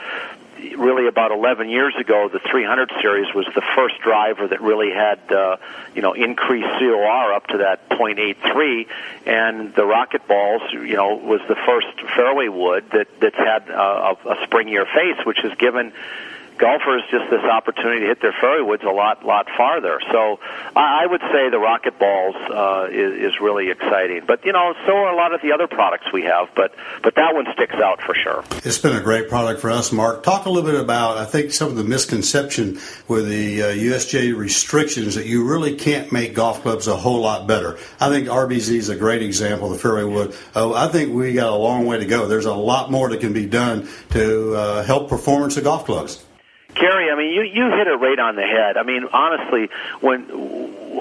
really 0.77 1.07
about 1.07 1.33
11 1.33 1.69
years 1.69 1.95
ago, 1.99 2.29
the 2.29 2.41
300 2.51 2.91
series 3.01 3.33
was 3.35 3.47
the 3.55 3.63
first 3.75 4.01
driver 4.01 4.49
that 4.49 4.61
really 4.61 4.91
had, 4.91 5.19
uh, 5.33 5.57
you 5.95 6.03
know, 6.03 6.13
increased 6.13 6.69
COR 6.79 7.33
up 7.33 7.47
to 7.49 7.59
that 7.59 7.89
.83, 7.91 8.87
and 9.27 9.75
the 9.75 9.83
RocketBallz, 9.83 10.73
you 10.73 10.97
know, 10.97 11.17
was 11.17 11.41
the 11.49 11.57
first 11.57 11.89
fairway 12.15 12.49
wood 12.49 12.85
that 12.93 13.09
that's 13.21 13.37
had 13.37 13.71
uh, 13.71 14.15
a, 14.25 14.29
a 14.29 14.47
springier 14.47 14.87
face, 14.93 15.25
which 15.25 15.39
has 15.43 15.55
given 15.59 15.93
golfers 16.61 17.03
just 17.11 17.31
this 17.31 17.43
opportunity 17.43 18.01
to 18.01 18.07
hit 18.07 18.21
their 18.21 18.35
fairway 18.39 18.61
woods 18.61 18.85
a 18.85 18.91
lot 18.93 19.25
lot 19.25 19.49
farther. 19.57 19.99
So 20.13 20.39
I, 20.77 21.03
I 21.03 21.07
would 21.07 21.23
say 21.33 21.49
the 21.49 21.57
RocketBallz 21.57 22.37
uh, 22.51 22.89
is, 22.93 23.33
is 23.33 23.41
really 23.41 23.71
exciting. 23.71 24.23
But 24.27 24.45
you 24.45 24.53
know, 24.53 24.75
so 24.87 24.93
are 24.93 25.13
a 25.13 25.17
lot 25.17 25.35
of 25.35 25.41
the 25.41 25.53
other 25.53 25.67
products 25.67 26.13
we 26.13 26.23
have. 26.23 26.49
But 26.55 26.75
but 27.03 27.15
that 27.17 27.35
one 27.35 27.47
sticks 27.55 27.75
out 27.75 28.03
for 28.03 28.15
sure. 28.15 28.45
It's 28.63 28.79
been 28.79 28.95
a 28.95 29.01
great 29.01 29.29
product 29.29 29.61
for 29.61 29.71
us, 29.71 29.91
Mark. 29.91 30.23
Talk 30.23 30.45
a 30.45 30.51
little 30.51 30.71
bit 30.71 30.79
about 30.79 31.17
I 31.17 31.25
think 31.25 31.53
some 31.53 31.69
of 31.69 31.77
the 31.77 31.85
misconception 31.85 32.79
with 33.09 33.29
the 33.29 33.63
uh, 33.63 33.67
USGA 33.69 34.37
restrictions 34.37 35.15
that 35.15 35.27
you 35.27 35.49
really 35.49 35.75
can't 35.77 36.13
make 36.13 36.35
golf 36.35 36.63
clubs 36.63 36.87
a 36.87 36.97
whole 36.97 37.21
lot 37.21 37.47
better. 37.47 37.79
I 37.99 38.11
think 38.11 38.29
RBZ 38.29 38.77
is 38.77 38.89
a 38.91 38.97
great 38.97 39.23
example. 39.23 39.71
The 39.71 39.79
fairway 39.79 40.05
wood. 40.05 40.37
Uh, 40.55 40.73
I 40.75 40.89
think 40.89 41.15
we 41.15 41.33
got 41.33 41.49
a 41.49 41.57
long 41.57 41.87
way 41.87 41.99
to 41.99 42.07
go. 42.07 42.27
There's 42.27 42.45
a 42.45 42.55
lot 42.55 42.91
more 42.91 43.09
that 43.09 43.21
can 43.21 43.33
be 43.33 43.47
done 43.47 43.89
to 44.11 44.55
uh, 44.55 44.83
help 44.85 45.09
performance 45.09 45.57
of 45.57 45.65
golf 45.65 45.87
clubs. 45.87 46.23
Kerry, 46.75 47.11
I 47.11 47.17
mean, 47.17 47.33
you 47.33 47.43
you 47.43 47.71
hit 47.71 47.87
it 47.87 47.97
right 47.97 48.19
on 48.19 48.37
the 48.37 48.43
head. 48.43 48.77
I 48.77 48.83
mean, 48.83 49.05
honestly, 49.13 49.69
when 50.01 50.25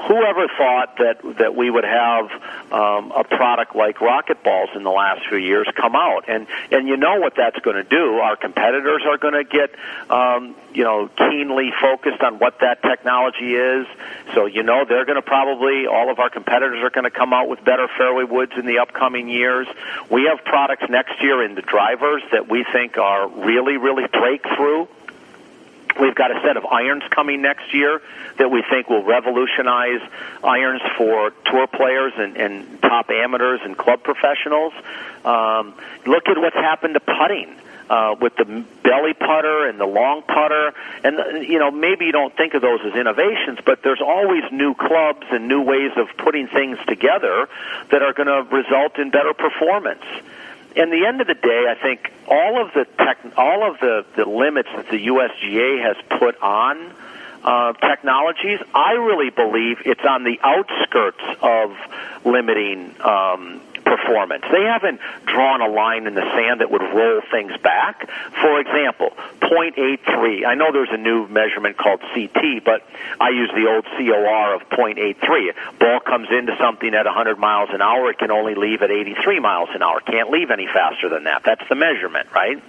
whoever 0.08 0.48
thought 0.58 0.98
that 0.98 1.20
that 1.38 1.56
we 1.56 1.70
would 1.70 1.84
have 1.84 2.32
um, 2.72 3.12
a 3.12 3.24
product 3.24 3.76
like 3.76 3.98
RocketBallz 3.98 4.76
in 4.76 4.84
the 4.84 4.92
last 4.92 5.28
few 5.28 5.38
years 5.38 5.68
come 5.76 5.96
out, 5.96 6.26
and 6.28 6.48
and 6.72 6.88
you 6.88 6.98
know 6.98 7.20
what 7.20 7.36
that's 7.36 7.60
going 7.60 7.76
to 7.76 7.84
do. 7.84 8.20
Our 8.20 8.36
competitors 8.36 9.04
are 9.06 9.18
going 9.18 9.34
to 9.34 9.44
get 9.44 9.72
um, 10.10 10.56
you 10.74 10.84
know 10.84 11.10
keenly 11.18 11.72
focused 11.82 12.22
on 12.22 12.40
what 12.40 12.60
that 12.60 12.82
technology 12.82 13.56
is. 13.56 13.88
So 14.34 14.46
you 14.46 14.64
know 14.64 14.86
they're 14.88 15.06
going 15.06 15.22
to 15.22 15.22
probably 15.22 15.88
all 15.88 16.12
of 16.12 16.20
our 16.20 16.30
competitors 16.30 16.84
are 16.84 16.92
going 16.92 17.06
to 17.06 17.12
come 17.12 17.34
out 17.34 17.50
with 17.50 17.64
better 17.64 17.88
fairway 17.98 18.24
woods 18.24 18.54
in 18.58 18.66
the 18.66 18.80
upcoming 18.80 19.28
years. 19.28 19.68
We 20.10 20.26
have 20.26 20.44
products 20.46 20.84
next 20.90 21.22
year 21.22 21.44
in 21.44 21.56
the 21.56 21.62
drivers 21.62 22.22
that 22.32 22.48
we 22.50 22.64
think 22.72 22.98
are 22.98 23.28
really 23.28 23.78
really 23.78 24.08
breakthrough. 24.08 24.88
We've 26.00 26.16
got 26.16 26.32
a 26.32 26.42
set 26.46 26.58
of 26.58 26.66
irons 26.66 27.04
coming 27.10 27.42
next 27.42 27.74
year 27.74 28.02
that 28.38 28.50
we 28.52 28.64
think 28.70 28.90
will 28.90 29.04
revolutionize 29.04 30.02
irons 30.44 30.82
for 30.98 31.32
tour 31.46 31.68
players 31.68 32.14
and, 32.18 32.38
and 32.38 32.82
top 32.82 33.10
amateurs 33.10 33.62
and 33.64 33.78
club 33.78 34.04
professionals. 34.04 34.74
Um, 35.26 35.74
look 36.06 36.28
at 36.28 36.38
what's 36.38 36.56
happened 36.56 36.96
to 36.96 37.00
putting. 37.00 37.56
Uh, 37.90 38.16
with 38.22 38.36
the 38.36 38.46
belly 38.84 39.16
putter 39.16 39.68
and 39.68 39.80
the 39.80 39.86
long 39.86 40.22
putter, 40.22 40.74
and 41.04 41.44
you 41.48 41.58
know 41.58 41.72
maybe 41.72 42.06
you 42.06 42.12
don't 42.12 42.38
think 42.38 42.54
of 42.54 42.62
those 42.62 42.80
as 42.86 42.94
innovations, 42.94 43.58
but 43.66 43.82
there's 43.82 44.00
always 44.00 44.44
new 44.52 44.76
clubs 44.76 45.26
and 45.32 45.48
new 45.48 45.64
ways 45.64 45.90
of 45.98 46.08
putting 46.16 46.48
things 46.48 46.78
together 46.88 47.50
that 47.90 48.04
are 48.04 48.14
going 48.14 48.28
to 48.28 48.48
result 48.56 49.00
in 49.00 49.10
better 49.10 49.34
performance 49.34 50.04
in 50.80 50.90
the 50.92 51.06
end 51.06 51.20
of 51.20 51.28
the 51.28 51.34
day, 51.34 51.66
I 51.70 51.76
think 51.76 52.12
all 52.26 52.66
of 52.66 52.74
the 52.74 52.86
tech, 52.98 53.18
all 53.38 53.70
of 53.70 53.80
the, 53.82 54.06
the 54.16 54.24
limits 54.26 54.70
that 54.74 54.90
the 54.90 55.08
USGA 55.08 55.84
has 55.84 55.98
put 56.18 56.42
on 56.42 56.94
uh, 57.44 57.74
technologies, 57.74 58.60
I 58.74 58.94
really 58.94 59.30
believe 59.30 59.82
it's 59.86 60.06
on 60.08 60.24
the 60.24 60.40
outskirts 60.42 61.24
of 61.42 61.76
limiting 62.24 62.96
um, 63.02 63.62
performance. 63.90 64.46
They 64.52 64.64
haven't 64.64 65.02
drawn 65.26 65.62
a 65.62 65.68
line 65.68 66.06
in 66.06 66.14
the 66.14 66.26
sand 66.38 66.62
that 66.62 66.70
would 66.70 66.82
roll 66.82 67.22
things 67.32 67.52
back. 67.62 68.10
For 68.42 68.60
example, 68.62 69.10
0.83. 69.42 70.46
I 70.46 70.54
know 70.54 70.72
there's 70.72 70.94
a 70.94 70.98
new 70.98 71.28
measurement 71.28 71.78
called 71.78 72.02
CT, 72.14 72.64
but 72.64 72.86
I 73.20 73.30
use 73.30 73.50
the 73.56 73.66
old 73.68 73.86
COR 73.98 74.54
of 74.54 74.62
0.83. 74.70 75.80
Ball 75.80 76.00
comes 76.00 76.28
into 76.32 76.56
something 76.58 76.94
at 76.94 77.06
100 77.06 77.40
miles 77.40 77.70
an 77.74 77.82
hour, 77.82 78.12
it 78.12 78.20
can 78.20 78.32
only 78.32 78.56
leave 78.56 78.82
at 78.82 78.92
83 78.92 79.40
miles 79.40 79.70
an 79.74 79.82
hour. 79.82 80.00
Can't 80.02 80.30
leave 80.30 80.52
any 80.52 80.68
faster 80.68 81.10
than 81.10 81.24
that. 81.24 81.42
That's 81.44 81.68
the 81.68 81.76
measurement, 81.76 82.28
right? 82.34 82.62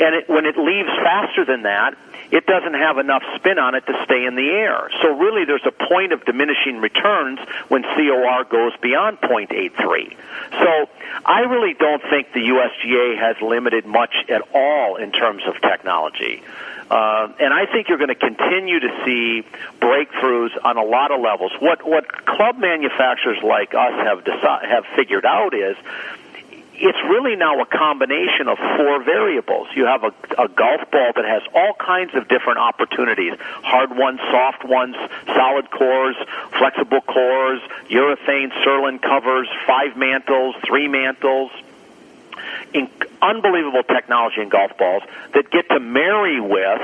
And 0.00 0.14
it, 0.14 0.28
when 0.28 0.46
it 0.46 0.56
leaves 0.56 0.88
faster 1.04 1.44
than 1.44 1.62
that, 1.62 1.94
it 2.30 2.46
doesn't 2.46 2.74
have 2.74 2.98
enough 2.98 3.22
spin 3.36 3.58
on 3.58 3.74
it 3.74 3.86
to 3.86 4.04
stay 4.04 4.24
in 4.24 4.36
the 4.36 4.48
air. 4.48 4.90
So 5.02 5.16
really 5.16 5.44
there's 5.44 5.66
a 5.66 5.72
point 5.72 6.12
of 6.12 6.24
diminishing 6.24 6.80
returns 6.80 7.38
when 7.68 7.82
COR 7.82 8.44
goes 8.44 8.72
beyond 8.80 9.20
0.83. 9.20 10.16
So 10.52 10.88
I 11.24 11.40
really 11.40 11.74
don't 11.74 12.02
think 12.02 12.32
the 12.32 12.40
USGA 12.40 13.18
has 13.18 13.40
limited 13.42 13.86
much 13.86 14.14
at 14.28 14.42
all 14.54 14.96
in 14.96 15.12
terms 15.12 15.42
of 15.46 15.60
technology. 15.60 16.42
Uh, 16.90 17.32
and 17.38 17.54
I 17.54 17.66
think 17.66 17.88
you're 17.88 17.98
going 17.98 18.08
to 18.08 18.16
continue 18.16 18.80
to 18.80 18.88
see 19.04 19.46
breakthroughs 19.80 20.50
on 20.64 20.76
a 20.76 20.82
lot 20.82 21.12
of 21.12 21.20
levels. 21.20 21.52
What 21.60 21.86
what 21.86 22.26
club 22.26 22.58
manufacturers 22.58 23.38
like 23.44 23.74
us 23.74 23.92
have 23.92 24.24
deci- 24.24 24.68
have 24.68 24.84
figured 24.96 25.24
out 25.24 25.54
is 25.54 25.76
it's 26.80 26.98
really 27.04 27.36
now 27.36 27.60
a 27.60 27.66
combination 27.66 28.48
of 28.48 28.56
four 28.56 29.04
variables. 29.04 29.68
You 29.76 29.84
have 29.84 30.02
a, 30.02 30.12
a 30.38 30.48
golf 30.48 30.90
ball 30.90 31.12
that 31.14 31.26
has 31.26 31.42
all 31.54 31.74
kinds 31.74 32.14
of 32.14 32.26
different 32.26 32.58
opportunities 32.58 33.34
hard 33.38 33.94
ones, 33.94 34.18
soft 34.30 34.64
ones, 34.64 34.96
solid 35.26 35.70
cores, 35.70 36.16
flexible 36.58 37.02
cores, 37.02 37.60
urethane 37.90 38.50
Surlyn 38.64 39.00
covers, 39.00 39.46
five 39.66 39.96
mantles, 39.96 40.56
three 40.66 40.88
mantles. 40.88 41.50
In, 42.72 42.88
unbelievable 43.20 43.82
technology 43.82 44.40
in 44.40 44.48
golf 44.48 44.76
balls 44.78 45.02
that 45.34 45.50
get 45.50 45.68
to 45.68 45.80
marry 45.80 46.40
with 46.40 46.80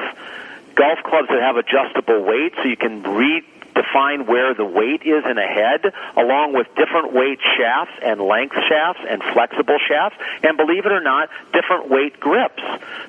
golf 0.75 0.99
clubs 1.03 1.29
that 1.29 1.41
have 1.41 1.57
adjustable 1.57 2.23
weight 2.23 2.53
so 2.57 2.69
you 2.69 2.77
can 2.77 3.03
read 3.03 3.45
define 3.77 4.27
where 4.27 4.55
the 4.55 4.65
weight 4.65 5.03
is 5.05 5.23
in 5.29 5.39
a 5.39 5.47
head, 5.47 5.93
along 6.17 6.55
with 6.55 6.67
different 6.75 7.13
weight 7.13 7.39
shafts 7.57 7.93
and 8.03 8.21
length 8.21 8.57
shafts 8.69 9.03
and 9.09 9.23
flexible 9.33 9.79
shafts, 9.79 10.19
and 10.43 10.57
believe 10.57 10.87
it 10.87 10.93
or 10.93 11.01
not, 11.01 11.29
different 11.53 11.91
weight 11.91 12.19
grips. 12.19 12.63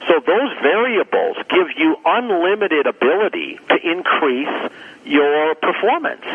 So 0.08 0.20
those 0.20 0.52
variables 0.62 1.38
give 1.50 1.68
you 1.78 1.96
unlimited 2.06 2.86
ability 2.86 3.60
to 3.70 3.76
increase 3.82 4.72
your 5.06 5.56
performance. 5.56 6.26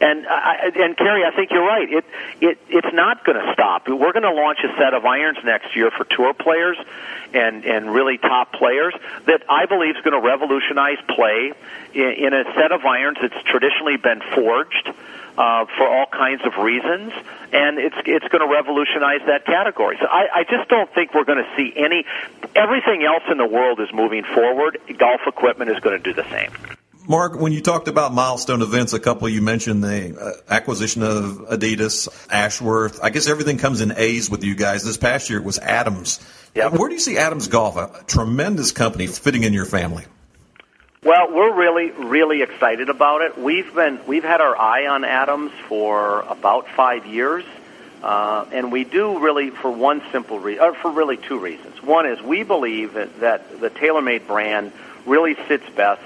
And 0.00 0.26
I, 0.26 0.70
and 0.76 0.96
Kerry, 0.96 1.24
I 1.24 1.36
think 1.36 1.50
you're 1.50 1.66
right. 1.66 1.88
It 1.92 2.04
it 2.40 2.58
it's 2.68 2.94
not 2.94 3.24
going 3.24 3.38
to 3.38 3.52
stop. 3.52 3.86
We're 3.86 4.12
going 4.12 4.22
to 4.22 4.32
launch 4.32 4.60
a 4.64 4.74
set 4.78 4.94
of 4.94 5.04
irons 5.04 5.38
next 5.44 5.76
year 5.76 5.90
for 5.90 6.04
tour 6.04 6.32
players 6.32 6.78
and 7.34 7.64
and 7.66 7.92
really 7.92 8.16
top 8.16 8.52
players 8.54 8.94
that 9.26 9.42
I 9.48 9.66
believe 9.66 9.96
is 9.96 10.02
going 10.02 10.20
to 10.20 10.26
revolutionize 10.26 10.96
play 11.06 11.52
in, 11.92 12.12
in 12.12 12.32
a 12.32 12.44
set 12.54 12.72
of 12.72 12.84
irons 12.86 13.18
that's 13.20 13.42
traditionally 13.44 13.96
been 13.96 14.22
forged. 14.34 14.90
Uh, 15.38 15.64
for 15.78 15.88
all 15.88 16.06
kinds 16.06 16.42
of 16.44 16.56
reasons, 16.58 17.12
and 17.52 17.78
it's 17.78 17.94
it's 18.04 18.26
going 18.28 18.46
to 18.46 18.52
revolutionize 18.52 19.20
that 19.26 19.46
category. 19.46 19.96
So 20.00 20.06
I, 20.06 20.40
I 20.40 20.44
just 20.44 20.68
don't 20.68 20.92
think 20.92 21.14
we're 21.14 21.24
going 21.24 21.42
to 21.42 21.48
see 21.56 21.72
any. 21.76 22.04
Everything 22.56 23.04
else 23.04 23.22
in 23.30 23.38
the 23.38 23.46
world 23.46 23.80
is 23.80 23.88
moving 23.94 24.24
forward. 24.24 24.78
Golf 24.98 25.20
equipment 25.26 25.70
is 25.70 25.78
going 25.78 25.96
to 25.96 26.02
do 26.02 26.12
the 26.12 26.28
same. 26.28 26.50
Mark, 27.10 27.34
when 27.34 27.50
you 27.50 27.60
talked 27.60 27.88
about 27.88 28.14
milestone 28.14 28.62
events, 28.62 28.92
a 28.92 29.00
couple 29.00 29.28
you 29.28 29.42
mentioned 29.42 29.82
the 29.82 30.16
uh, 30.16 30.32
acquisition 30.48 31.02
of 31.02 31.48
Adidas, 31.50 32.06
Ashworth. 32.30 33.02
I 33.02 33.10
guess 33.10 33.26
everything 33.26 33.58
comes 33.58 33.80
in 33.80 33.92
A's 33.96 34.30
with 34.30 34.44
you 34.44 34.54
guys. 34.54 34.84
This 34.84 34.96
past 34.96 35.28
year 35.28 35.40
it 35.40 35.44
was 35.44 35.58
Adams. 35.58 36.20
Yep. 36.54 36.74
Where 36.74 36.88
do 36.88 36.94
you 36.94 37.00
see 37.00 37.18
Adams 37.18 37.48
Golf, 37.48 37.76
a 37.76 38.04
tremendous 38.06 38.70
company 38.70 39.08
fitting 39.08 39.42
in 39.42 39.52
your 39.52 39.64
family? 39.64 40.04
Well, 41.02 41.32
we're 41.32 41.52
really, 41.52 41.90
really 41.90 42.42
excited 42.42 42.88
about 42.88 43.22
it. 43.22 43.36
We've 43.36 43.74
been, 43.74 43.98
we've 44.06 44.22
had 44.22 44.40
our 44.40 44.56
eye 44.56 44.86
on 44.86 45.02
Adams 45.02 45.50
for 45.66 46.20
about 46.20 46.68
five 46.76 47.06
years, 47.06 47.44
uh, 48.04 48.44
and 48.52 48.70
we 48.70 48.84
do 48.84 49.18
really 49.18 49.50
for 49.50 49.72
one 49.72 50.00
simple 50.12 50.38
reason, 50.38 50.62
or 50.62 50.74
for 50.74 50.92
really 50.92 51.16
two 51.16 51.40
reasons. 51.40 51.82
One 51.82 52.06
is 52.06 52.22
we 52.22 52.44
believe 52.44 52.92
that, 52.94 53.18
that 53.18 53.60
the 53.60 53.68
TaylorMade 53.68 54.28
brand 54.28 54.70
really 55.06 55.34
sits 55.48 55.68
best 55.70 56.02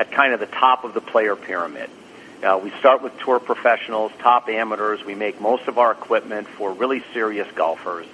at 0.00 0.10
kind 0.10 0.32
of 0.32 0.40
the 0.40 0.46
top 0.46 0.84
of 0.84 0.94
the 0.94 1.00
player 1.02 1.36
pyramid. 1.36 1.90
Uh, 2.42 2.58
we 2.62 2.70
start 2.78 3.02
with 3.02 3.16
tour 3.18 3.38
professionals, 3.38 4.10
top 4.20 4.48
amateurs. 4.48 5.04
We 5.04 5.14
make 5.14 5.42
most 5.42 5.68
of 5.68 5.76
our 5.76 5.92
equipment 5.92 6.48
for 6.48 6.72
really 6.72 7.04
serious 7.12 7.46
golfers. 7.54 8.06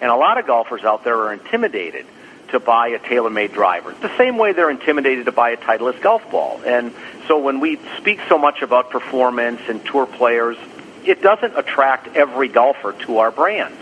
And 0.00 0.10
a 0.10 0.16
lot 0.16 0.38
of 0.38 0.46
golfers 0.46 0.82
out 0.82 1.04
there 1.04 1.18
are 1.24 1.34
intimidated 1.34 2.06
to 2.48 2.58
buy 2.58 2.88
a 2.88 2.98
TaylorMade 2.98 3.52
driver. 3.52 3.94
The 4.00 4.16
same 4.16 4.38
way 4.38 4.52
they're 4.52 4.70
intimidated 4.70 5.26
to 5.26 5.32
buy 5.32 5.50
a 5.50 5.58
Titleist 5.58 6.00
golf 6.00 6.30
ball. 6.30 6.58
And 6.64 6.94
so 7.28 7.38
when 7.38 7.60
we 7.60 7.78
speak 7.98 8.20
so 8.30 8.38
much 8.38 8.62
about 8.62 8.88
performance 8.88 9.60
and 9.68 9.84
tour 9.84 10.06
players, 10.06 10.56
it 11.04 11.20
doesn't 11.20 11.58
attract 11.58 12.16
every 12.16 12.48
golfer 12.48 12.94
to 13.00 13.18
our 13.18 13.30
brand. 13.30 13.76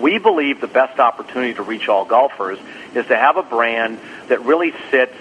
We 0.00 0.18
believe 0.18 0.60
the 0.60 0.66
best 0.66 0.98
opportunity 0.98 1.54
to 1.54 1.62
reach 1.62 1.88
all 1.88 2.04
golfers 2.04 2.58
is 2.92 3.06
to 3.06 3.16
have 3.16 3.36
a 3.36 3.44
brand 3.44 4.00
that 4.26 4.40
really 4.40 4.74
sits 4.90 5.14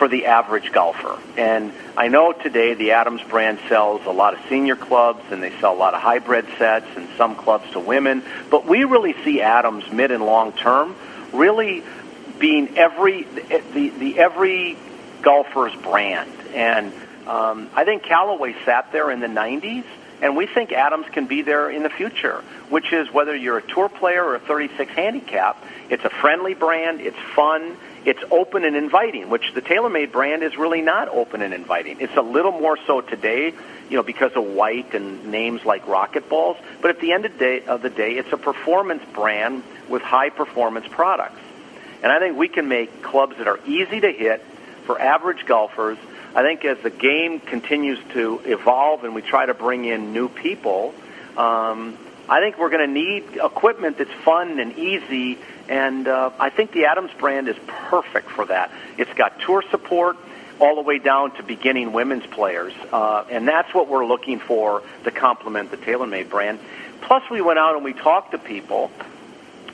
for 0.00 0.08
the 0.08 0.24
average 0.24 0.72
golfer. 0.72 1.18
And 1.36 1.74
I 1.94 2.08
know 2.08 2.32
today 2.32 2.72
the 2.72 2.92
Adams 2.92 3.20
brand 3.28 3.58
sells 3.68 4.06
a 4.06 4.10
lot 4.10 4.32
of 4.32 4.40
senior 4.48 4.74
clubs 4.74 5.20
and 5.30 5.42
they 5.42 5.50
sell 5.60 5.74
a 5.74 5.76
lot 5.76 5.92
of 5.92 6.00
hybrid 6.00 6.46
sets 6.56 6.86
and 6.96 7.06
some 7.18 7.36
clubs 7.36 7.70
to 7.72 7.80
women, 7.80 8.22
but 8.50 8.64
we 8.64 8.84
really 8.84 9.14
see 9.24 9.42
Adams 9.42 9.84
mid 9.92 10.10
and 10.10 10.24
long 10.24 10.54
term 10.54 10.96
really 11.34 11.84
being 12.38 12.78
every 12.78 13.24
the 13.24 13.90
the 13.90 14.18
every 14.18 14.78
golfer's 15.20 15.74
brand. 15.82 16.32
And 16.54 16.94
um, 17.26 17.68
I 17.74 17.84
think 17.84 18.02
Callaway 18.04 18.56
sat 18.64 18.92
there 18.92 19.10
in 19.10 19.20
the 19.20 19.26
90s 19.26 19.84
and 20.22 20.34
we 20.34 20.46
think 20.46 20.72
Adams 20.72 21.08
can 21.12 21.26
be 21.26 21.42
there 21.42 21.70
in 21.70 21.82
the 21.82 21.90
future, 21.90 22.42
which 22.70 22.90
is 22.94 23.12
whether 23.12 23.36
you're 23.36 23.58
a 23.58 23.68
tour 23.68 23.90
player 23.90 24.24
or 24.24 24.36
a 24.36 24.40
36 24.40 24.90
handicap, 24.92 25.62
it's 25.90 26.04
a 26.04 26.10
friendly 26.10 26.54
brand, 26.54 27.02
it's 27.02 27.18
fun, 27.34 27.76
it's 28.04 28.22
open 28.30 28.64
and 28.64 28.76
inviting, 28.76 29.28
which 29.28 29.52
the 29.54 29.60
TaylorMade 29.60 30.12
brand 30.12 30.42
is 30.42 30.56
really 30.56 30.80
not 30.80 31.08
open 31.08 31.42
and 31.42 31.52
inviting. 31.52 32.00
It's 32.00 32.16
a 32.16 32.22
little 32.22 32.52
more 32.52 32.78
so 32.86 33.00
today, 33.00 33.52
you 33.90 33.96
know, 33.96 34.02
because 34.02 34.32
of 34.32 34.44
white 34.44 34.94
and 34.94 35.26
names 35.26 35.64
like 35.64 35.84
RocketBallz. 35.84 36.56
But 36.80 36.90
at 36.90 37.00
the 37.00 37.12
end 37.12 37.26
of 37.26 37.32
the 37.32 37.38
day, 37.38 37.64
of 37.64 37.82
the 37.82 37.90
day 37.90 38.12
it's 38.12 38.32
a 38.32 38.38
performance 38.38 39.02
brand 39.12 39.62
with 39.88 40.02
high 40.02 40.30
performance 40.30 40.86
products. 40.88 41.40
And 42.02 42.10
I 42.10 42.18
think 42.18 42.38
we 42.38 42.48
can 42.48 42.68
make 42.68 43.02
clubs 43.02 43.36
that 43.36 43.46
are 43.46 43.60
easy 43.66 44.00
to 44.00 44.10
hit 44.10 44.42
for 44.86 44.98
average 45.00 45.44
golfers. 45.44 45.98
I 46.34 46.42
think 46.42 46.64
as 46.64 46.78
the 46.78 46.90
game 46.90 47.40
continues 47.40 47.98
to 48.14 48.40
evolve 48.44 49.04
and 49.04 49.14
we 49.14 49.20
try 49.20 49.44
to 49.44 49.54
bring 49.54 49.84
in 49.84 50.12
new 50.12 50.28
people, 50.28 50.94
um, 51.36 51.98
I 52.30 52.40
think 52.40 52.58
we're 52.58 52.70
going 52.70 52.86
to 52.86 52.92
need 52.92 53.36
equipment 53.36 53.98
that's 53.98 54.12
fun 54.24 54.60
and 54.60 54.78
easy 54.78 55.38
and 55.68 56.08
uh, 56.08 56.30
I 56.38 56.50
think 56.50 56.72
the 56.72 56.86
Adams 56.86 57.12
brand 57.18 57.48
is 57.48 57.56
perfect 57.66 58.28
for 58.30 58.46
that. 58.46 58.72
It's 58.98 59.12
got 59.14 59.40
tour 59.40 59.62
support. 59.70 60.16
all 60.60 60.74
the 60.74 60.82
way 60.82 60.98
down 60.98 61.34
to 61.36 61.42
beginning 61.42 61.92
women's 61.92 62.26
players. 62.26 62.74
Uh, 62.92 63.24
and 63.30 63.48
that's 63.48 63.72
what 63.72 63.88
we're 63.88 64.04
looking 64.04 64.38
for 64.38 64.82
to 65.04 65.10
complement 65.10 65.70
the 65.70 65.76
TaylorMade 65.78 66.28
brand. 66.28 66.58
Plus, 67.00 67.22
we 67.30 67.40
went 67.40 67.58
out 67.58 67.76
and 67.76 67.84
we 67.84 67.94
talked 67.94 68.32
to 68.32 68.38
people, 68.38 68.90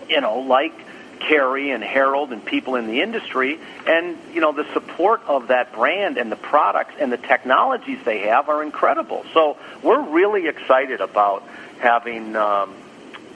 you 0.09 0.21
know, 0.21 0.39
like 0.39 0.73
Kerry 1.19 1.73
and 1.73 1.83
Harold 1.83 2.33
and 2.33 2.45
people 2.45 2.77
in 2.77 2.87
the 2.87 3.01
industry, 3.01 3.59
and 3.87 4.17
you 4.33 4.41
know 4.41 4.53
the 4.53 4.67
support 4.75 5.23
of 5.27 5.49
that 5.49 5.73
brand 5.73 6.19
and 6.19 6.31
the 6.31 6.37
products 6.37 6.95
and 7.01 7.11
the 7.11 7.17
technologies 7.17 7.99
they 8.05 8.21
have 8.21 8.49
are 8.49 8.63
incredible. 8.63 9.25
So 9.33 9.57
we're 9.83 10.03
really 10.03 10.47
excited 10.47 11.01
about 11.01 11.43
having 11.79 12.37
um, 12.37 12.75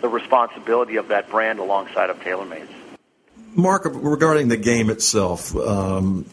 the 0.01 0.09
responsibility 0.09 0.97
of 0.97 1.09
that 1.09 1.31
brand 1.31 1.59
alongside 1.59 2.11
of 2.11 2.19
TaylorMade's. 2.21 2.71
Mark, 3.55 3.83
regarding 3.85 4.49
the 4.49 4.57
game 4.57 4.91
itself, 4.91 5.55
um, 5.57 6.25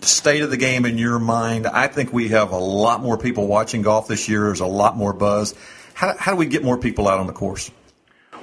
state 0.00 0.42
of 0.42 0.50
the 0.50 0.56
game 0.56 0.84
in 0.84 0.98
your 0.98 1.18
mind, 1.18 1.66
I 1.66 1.88
think 1.88 2.12
we 2.12 2.28
have 2.28 2.52
a 2.52 2.58
lot 2.58 3.02
more 3.02 3.18
people 3.18 3.46
watching 3.46 3.82
golf 3.82 4.08
this 4.08 4.28
year. 4.28 4.44
There's 4.44 4.60
a 4.60 4.66
lot 4.66 4.96
more 4.96 5.12
buzz. 5.12 5.54
How, 5.94 6.16
how 6.16 6.32
do 6.32 6.36
we 6.36 6.46
get 6.46 6.62
more 6.62 6.78
people 6.78 7.08
out 7.08 7.18
on 7.18 7.26
the 7.26 7.32
course? 7.32 7.70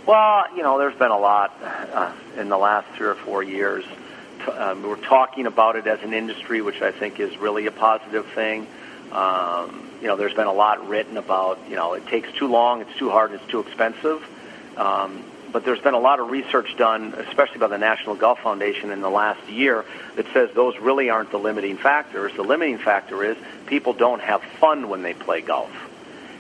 Well, 0.06 0.56
you 0.56 0.64
know, 0.64 0.80
there's 0.80 0.98
been 0.98 1.12
a 1.12 1.18
lot 1.20 1.56
uh, 1.62 2.12
in 2.38 2.50
the 2.50 2.58
last 2.58 2.88
three 2.96 3.08
or 3.08 3.16
four 3.16 3.44
years. 3.44 3.86
Um, 4.52 4.84
we're 4.84 4.96
talking 4.96 5.46
about 5.46 5.76
it 5.76 5.86
as 5.86 6.02
an 6.02 6.14
industry, 6.14 6.62
which 6.62 6.82
I 6.82 6.92
think 6.92 7.20
is 7.20 7.38
really 7.38 7.68
a 7.68 7.72
positive 7.72 8.26
thing. 8.34 8.68
Um, 9.12 9.89
you 10.02 10.08
know, 10.08 10.16
there's 10.16 10.34
been 10.34 10.48
a 10.48 10.54
lot 10.54 10.88
written 10.88 11.18
about, 11.18 11.60
you 11.70 11.76
know, 11.76 11.94
it 11.94 12.08
takes 12.08 12.32
too 12.34 12.48
long, 12.48 12.82
it's 12.82 12.96
too 12.98 13.10
hard, 13.10 13.34
it's 13.34 13.46
too 13.48 13.60
expensive. 13.60 14.26
Um, 14.78 15.24
but 15.52 15.66
there's 15.66 15.82
been 15.82 15.96
a 15.96 16.00
lot 16.00 16.20
of 16.20 16.30
research 16.30 16.78
done, 16.78 17.14
especially 17.14 17.58
by 17.58 17.68
the 17.68 17.78
National 17.78 18.16
Golf 18.16 18.40
Foundation 18.40 18.92
in 18.92 19.02
the 19.02 19.10
last 19.10 19.48
year, 19.50 19.84
that 20.16 20.32
says 20.32 20.52
those 20.54 20.78
really 20.78 21.10
aren't 21.10 21.32
the 21.32 21.40
limiting 21.40 21.78
factors. 21.78 22.32
The 22.36 22.44
limiting 22.44 22.78
factor 22.78 23.24
is 23.24 23.38
people 23.66 23.94
don't 23.94 24.22
have 24.22 24.44
fun 24.60 24.90
when 24.90 25.02
they 25.02 25.14
play 25.14 25.42
golf. 25.42 25.72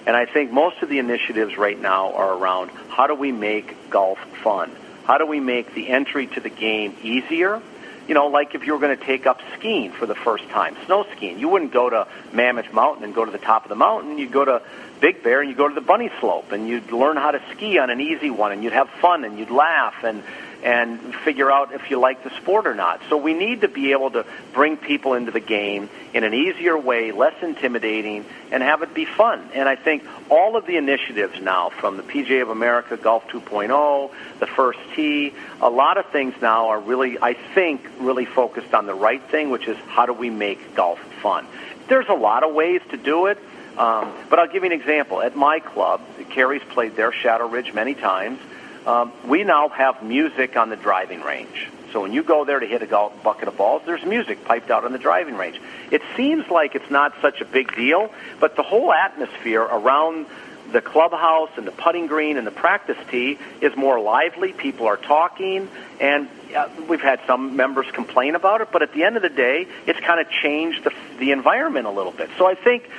And 0.06 0.16
I 0.16 0.26
think 0.26 0.52
most 0.52 0.82
of 0.82 0.90
the 0.90 1.00
initiatives 1.00 1.58
right 1.58 1.80
now 1.80 2.14
are 2.14 2.34
around 2.34 2.72
how 2.90 3.08
do 3.08 3.16
we 3.16 3.32
make 3.32 3.90
golf 3.90 4.20
fun? 4.44 4.76
How 5.06 5.18
do 5.18 5.26
we 5.26 5.40
make 5.40 5.74
the 5.74 5.90
entry 5.90 6.28
to 6.28 6.40
the 6.40 6.50
game 6.50 6.96
easier? 7.02 7.62
You 8.10 8.16
know, 8.16 8.26
like 8.26 8.56
if 8.56 8.66
you 8.66 8.74
were 8.74 8.80
going 8.80 8.98
to 8.98 9.06
take 9.06 9.28
up 9.28 9.40
skiing 9.56 9.92
for 9.92 10.08
the 10.08 10.16
first 10.16 10.50
time, 10.50 10.76
snow 10.88 11.06
skiing, 11.16 11.38
you 11.38 11.48
wouldn't 11.48 11.72
go 11.72 11.92
to 11.92 12.08
Mammoth 12.34 12.74
Mountain 12.74 13.04
and 13.04 13.14
go 13.14 13.24
to 13.24 13.30
the 13.30 13.38
top 13.38 13.66
of 13.66 13.70
the 13.70 13.76
mountain. 13.76 14.18
You'd 14.18 14.32
go 14.32 14.44
to 14.44 14.64
Big 15.00 15.22
Bear 15.22 15.42
and 15.42 15.50
you'd 15.50 15.60
go 15.60 15.68
to 15.68 15.76
the 15.76 15.80
bunny 15.80 16.10
slope 16.20 16.52
and 16.52 16.68
you'd 16.68 16.92
learn 16.92 17.18
how 17.18 17.30
to 17.30 17.40
ski 17.52 17.78
on 17.78 17.92
an 17.92 18.02
easy 18.02 18.32
one 18.32 18.52
and 18.52 18.64
you'd 18.64 18.74
have 18.74 18.90
fun 19.00 19.26
and 19.26 19.38
you'd 19.38 19.52
laugh 19.52 20.04
and 20.04 20.24
and 20.64 21.16
figure 21.16 21.52
out 21.52 21.74
if 21.74 21.90
you 21.90 22.00
like 22.00 22.24
the 22.24 22.30
sport 22.42 22.68
or 22.68 22.76
not. 22.76 23.02
So 23.10 23.18
we 23.18 23.34
need 23.34 23.62
to 23.62 23.68
be 23.68 23.92
able 23.92 24.12
to 24.12 24.26
bring 24.54 24.78
people 24.78 25.14
into 25.14 25.32
the 25.32 25.40
game 25.40 25.90
in 26.14 26.24
an 26.24 26.34
easier 26.34 26.78
way, 26.78 27.12
less 27.12 27.36
intimidating, 27.42 28.26
and 28.52 28.62
have 28.64 28.82
it 28.82 28.94
be 28.94 29.06
fun. 29.06 29.50
And 29.54 29.70
I 29.70 29.76
think 29.76 30.04
all 30.30 30.58
of 30.58 30.66
the 30.66 30.78
initiatives 30.78 31.40
now, 31.42 31.70
from 31.70 31.98
the 31.98 32.04
PGA 32.04 32.42
of 32.42 32.50
America, 32.50 32.98
Golf 32.98 33.28
2.0, 33.28 34.12
the 34.40 34.48
First 34.48 34.80
Tee, 34.96 35.34
a 35.62 35.70
lot 35.70 35.98
of 35.98 36.06
things 36.08 36.34
now 36.42 36.70
are 36.70 36.80
really, 36.80 37.18
I 37.22 37.34
think, 37.34 37.88
really 38.00 38.26
focused 38.26 38.74
on 38.74 38.86
the 38.86 38.96
right 38.96 39.24
thing, 39.30 39.50
which 39.50 39.68
is 39.68 39.78
how 39.88 40.06
do 40.06 40.14
we 40.14 40.30
make 40.30 40.76
golf 40.76 41.00
fun. 41.22 41.48
There's 41.88 42.10
a 42.10 42.14
lot 42.14 42.44
of 42.44 42.54
ways 42.54 42.82
to 42.92 42.98
do 42.98 43.28
it. 43.28 43.38
Um, 43.78 44.12
but 44.30 44.40
I'll 44.40 44.48
give 44.48 44.64
you 44.66 44.72
an 44.72 44.78
example. 44.78 45.22
At 45.22 45.38
my 45.38 45.60
club, 45.60 46.02
Kerry's 46.32 46.64
played 46.64 46.98
there, 46.98 47.14
Shadow 47.14 47.48
Ridge, 47.48 47.74
many 47.74 47.94
times. 47.94 48.40
Um, 48.86 49.12
we 49.26 49.44
now 49.44 49.70
have 49.70 50.02
music 50.04 50.56
on 50.56 50.70
the 50.70 50.76
driving 50.76 51.22
range. 51.22 51.70
So 51.92 52.02
when 52.02 52.14
you 52.14 52.24
go 52.24 52.46
there 52.46 52.60
to 52.60 52.68
hit 52.68 52.82
a 52.82 52.88
golf 52.88 53.24
bucket 53.24 53.48
of 53.48 53.58
balls, 53.58 53.82
there's 53.86 54.06
music 54.06 54.46
piped 54.46 54.70
out 54.70 54.86
on 54.86 54.92
the 54.92 55.00
driving 55.00 55.36
range. 55.36 55.60
It 55.92 56.02
seems 56.16 56.48
like 56.50 56.76
it's 56.76 56.90
not 56.92 57.14
such 57.22 57.42
a 57.42 57.46
big 57.46 57.76
deal, 57.76 58.12
but 58.40 58.56
the 58.56 58.64
whole 58.64 58.94
atmosphere 58.94 59.62
around 59.62 60.28
the 60.72 60.82
clubhouse 60.82 61.50
and 61.58 61.66
the 61.66 61.72
putting 61.72 62.08
green 62.08 62.38
and 62.38 62.46
the 62.46 62.52
practice 62.52 62.98
tee 63.10 63.40
is 63.62 63.76
more 63.76 64.00
lively. 64.00 64.54
People 64.54 64.86
are 64.86 64.98
talking, 64.98 65.68
and 66.00 66.30
uh, 66.56 66.70
we've 66.88 67.02
had 67.02 67.20
some 67.26 67.56
members 67.56 67.88
complain 67.92 68.36
about 68.36 68.62
it. 68.62 68.70
But 68.72 68.84
at 68.84 68.94
the 68.94 69.04
end 69.04 69.16
of 69.16 69.24
the 69.24 69.30
day, 69.30 69.68
it's 69.88 70.00
kind 70.00 70.20
of 70.20 70.30
changed 70.30 70.84
the, 70.84 70.94
the 71.18 71.32
environment 71.32 71.88
a 71.88 71.92
little 71.92 72.12
bit. 72.12 72.30
So 72.38 72.46
I 72.46 72.56
think 72.56 72.90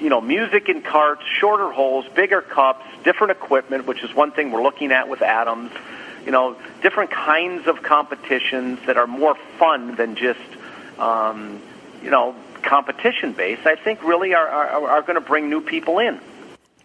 you 0.00 0.08
know, 0.08 0.20
music 0.20 0.68
in 0.68 0.82
carts, 0.82 1.22
shorter 1.38 1.70
holes, 1.70 2.06
bigger 2.14 2.40
cups, 2.40 2.84
different 3.04 3.32
equipment, 3.32 3.86
which 3.86 4.02
is 4.02 4.14
one 4.14 4.32
thing 4.32 4.50
we're 4.50 4.62
looking 4.62 4.92
at 4.92 5.08
with 5.08 5.22
Adams. 5.22 5.72
You 6.24 6.32
know, 6.32 6.56
different 6.82 7.10
kinds 7.10 7.66
of 7.66 7.82
competitions 7.82 8.78
that 8.86 8.96
are 8.96 9.06
more 9.06 9.34
fun 9.58 9.94
than 9.96 10.16
just, 10.16 10.40
um, 10.98 11.60
you 12.02 12.10
know, 12.10 12.34
competition 12.62 13.32
based. 13.32 13.66
I 13.66 13.76
think 13.76 14.02
really 14.02 14.34
are 14.34 14.48
are, 14.48 14.88
are 14.88 15.02
going 15.02 15.16
to 15.16 15.20
bring 15.20 15.50
new 15.50 15.60
people 15.60 15.98
in. 15.98 16.20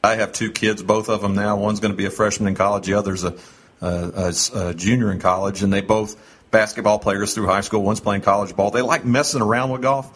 I 0.03 0.15
have 0.15 0.31
two 0.31 0.51
kids, 0.51 0.81
both 0.81 1.09
of 1.09 1.21
them 1.21 1.35
now. 1.35 1.57
One's 1.57 1.79
going 1.79 1.93
to 1.93 1.97
be 1.97 2.05
a 2.05 2.11
freshman 2.11 2.47
in 2.47 2.55
college, 2.55 2.85
the 2.85 2.93
other's 2.93 3.25
a, 3.25 3.35
a, 3.81 4.33
a 4.55 4.73
junior 4.73 5.11
in 5.11 5.19
college, 5.19 5.61
and 5.61 5.73
they 5.73 5.81
both 5.81 6.15
basketball 6.51 6.99
players 6.99 7.33
through 7.33 7.47
high 7.47 7.61
school. 7.61 7.83
One's 7.83 7.99
playing 7.99 8.21
college 8.21 8.55
ball. 8.55 8.71
They 8.71 8.81
like 8.81 9.05
messing 9.05 9.41
around 9.41 9.71
with 9.71 9.81
golf 9.81 10.07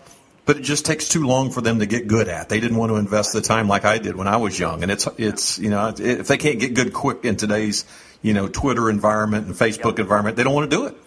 but 0.45 0.57
it 0.57 0.61
just 0.61 0.85
takes 0.85 1.07
too 1.07 1.25
long 1.25 1.51
for 1.51 1.61
them 1.61 1.79
to 1.79 1.85
get 1.85 2.07
good 2.07 2.27
at. 2.27 2.49
They 2.49 2.59
didn't 2.59 2.77
want 2.77 2.91
to 2.91 2.97
invest 2.97 3.33
the 3.33 3.41
time 3.41 3.67
like 3.67 3.85
I 3.85 3.97
did 3.97 4.15
when 4.15 4.27
I 4.27 4.37
was 4.37 4.59
young, 4.59 4.83
and 4.83 4.91
it's 4.91 5.07
it's 5.17 5.59
you 5.59 5.69
know 5.69 5.93
if 5.97 6.27
they 6.27 6.37
can't 6.37 6.59
get 6.59 6.73
good 6.73 6.93
quick 6.93 7.25
in 7.25 7.35
today's 7.35 7.85
you 8.21 8.33
know 8.33 8.47
Twitter 8.47 8.89
environment 8.89 9.47
and 9.47 9.55
Facebook 9.55 9.91
yep. 9.91 9.99
environment, 9.99 10.37
they 10.37 10.43
don't 10.43 10.53
want 10.53 10.69
to 10.69 10.75
do 10.75 10.85
it. 10.85 10.97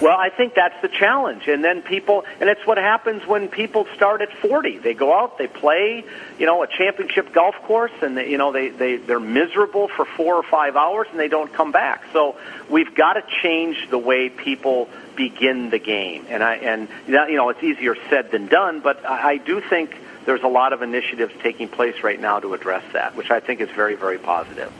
Well, 0.00 0.16
I 0.16 0.30
think 0.30 0.54
that's 0.54 0.80
the 0.82 0.88
challenge. 0.88 1.46
And 1.46 1.62
then 1.62 1.82
people, 1.82 2.24
and 2.40 2.48
it's 2.48 2.66
what 2.66 2.78
happens 2.78 3.26
when 3.26 3.48
people 3.48 3.86
start 3.94 4.22
at 4.22 4.32
40. 4.38 4.78
They 4.78 4.94
go 4.94 5.12
out, 5.18 5.36
they 5.36 5.46
play, 5.46 6.04
you 6.38 6.46
know, 6.46 6.62
a 6.62 6.66
championship 6.66 7.32
golf 7.32 7.54
course, 7.62 7.92
and 8.00 8.16
they, 8.16 8.30
you 8.30 8.38
know 8.38 8.52
they 8.52 8.70
they 8.70 8.96
they're 8.96 9.20
miserable 9.20 9.88
for 9.88 10.04
four 10.04 10.36
or 10.36 10.42
five 10.42 10.76
hours, 10.76 11.08
and 11.10 11.18
they 11.18 11.28
don't 11.28 11.52
come 11.52 11.72
back. 11.72 12.04
So 12.12 12.36
we've 12.70 12.94
got 12.94 13.14
to 13.14 13.24
change 13.42 13.90
the 13.90 13.98
way 13.98 14.30
people 14.30 14.88
begin 15.16 15.70
the 15.70 15.78
game. 15.78 16.26
And 16.28 16.42
I 16.42 16.56
and 16.56 16.88
you 17.06 17.36
know 17.36 17.50
it's 17.50 17.62
easier 17.62 17.96
said 18.08 18.30
than 18.30 18.46
done, 18.46 18.80
but 18.80 19.04
I, 19.04 19.32
I 19.32 19.36
do 19.36 19.60
think 19.60 19.96
there's 20.24 20.42
a 20.42 20.48
lot 20.48 20.72
of 20.72 20.82
initiatives 20.82 21.34
taking 21.42 21.68
place 21.68 22.02
right 22.02 22.20
now 22.20 22.40
to 22.40 22.54
address 22.54 22.84
that, 22.92 23.16
which 23.16 23.30
I 23.30 23.40
think 23.40 23.60
is 23.60 23.70
very 23.70 23.96
very 23.96 24.18
positive. 24.18 24.72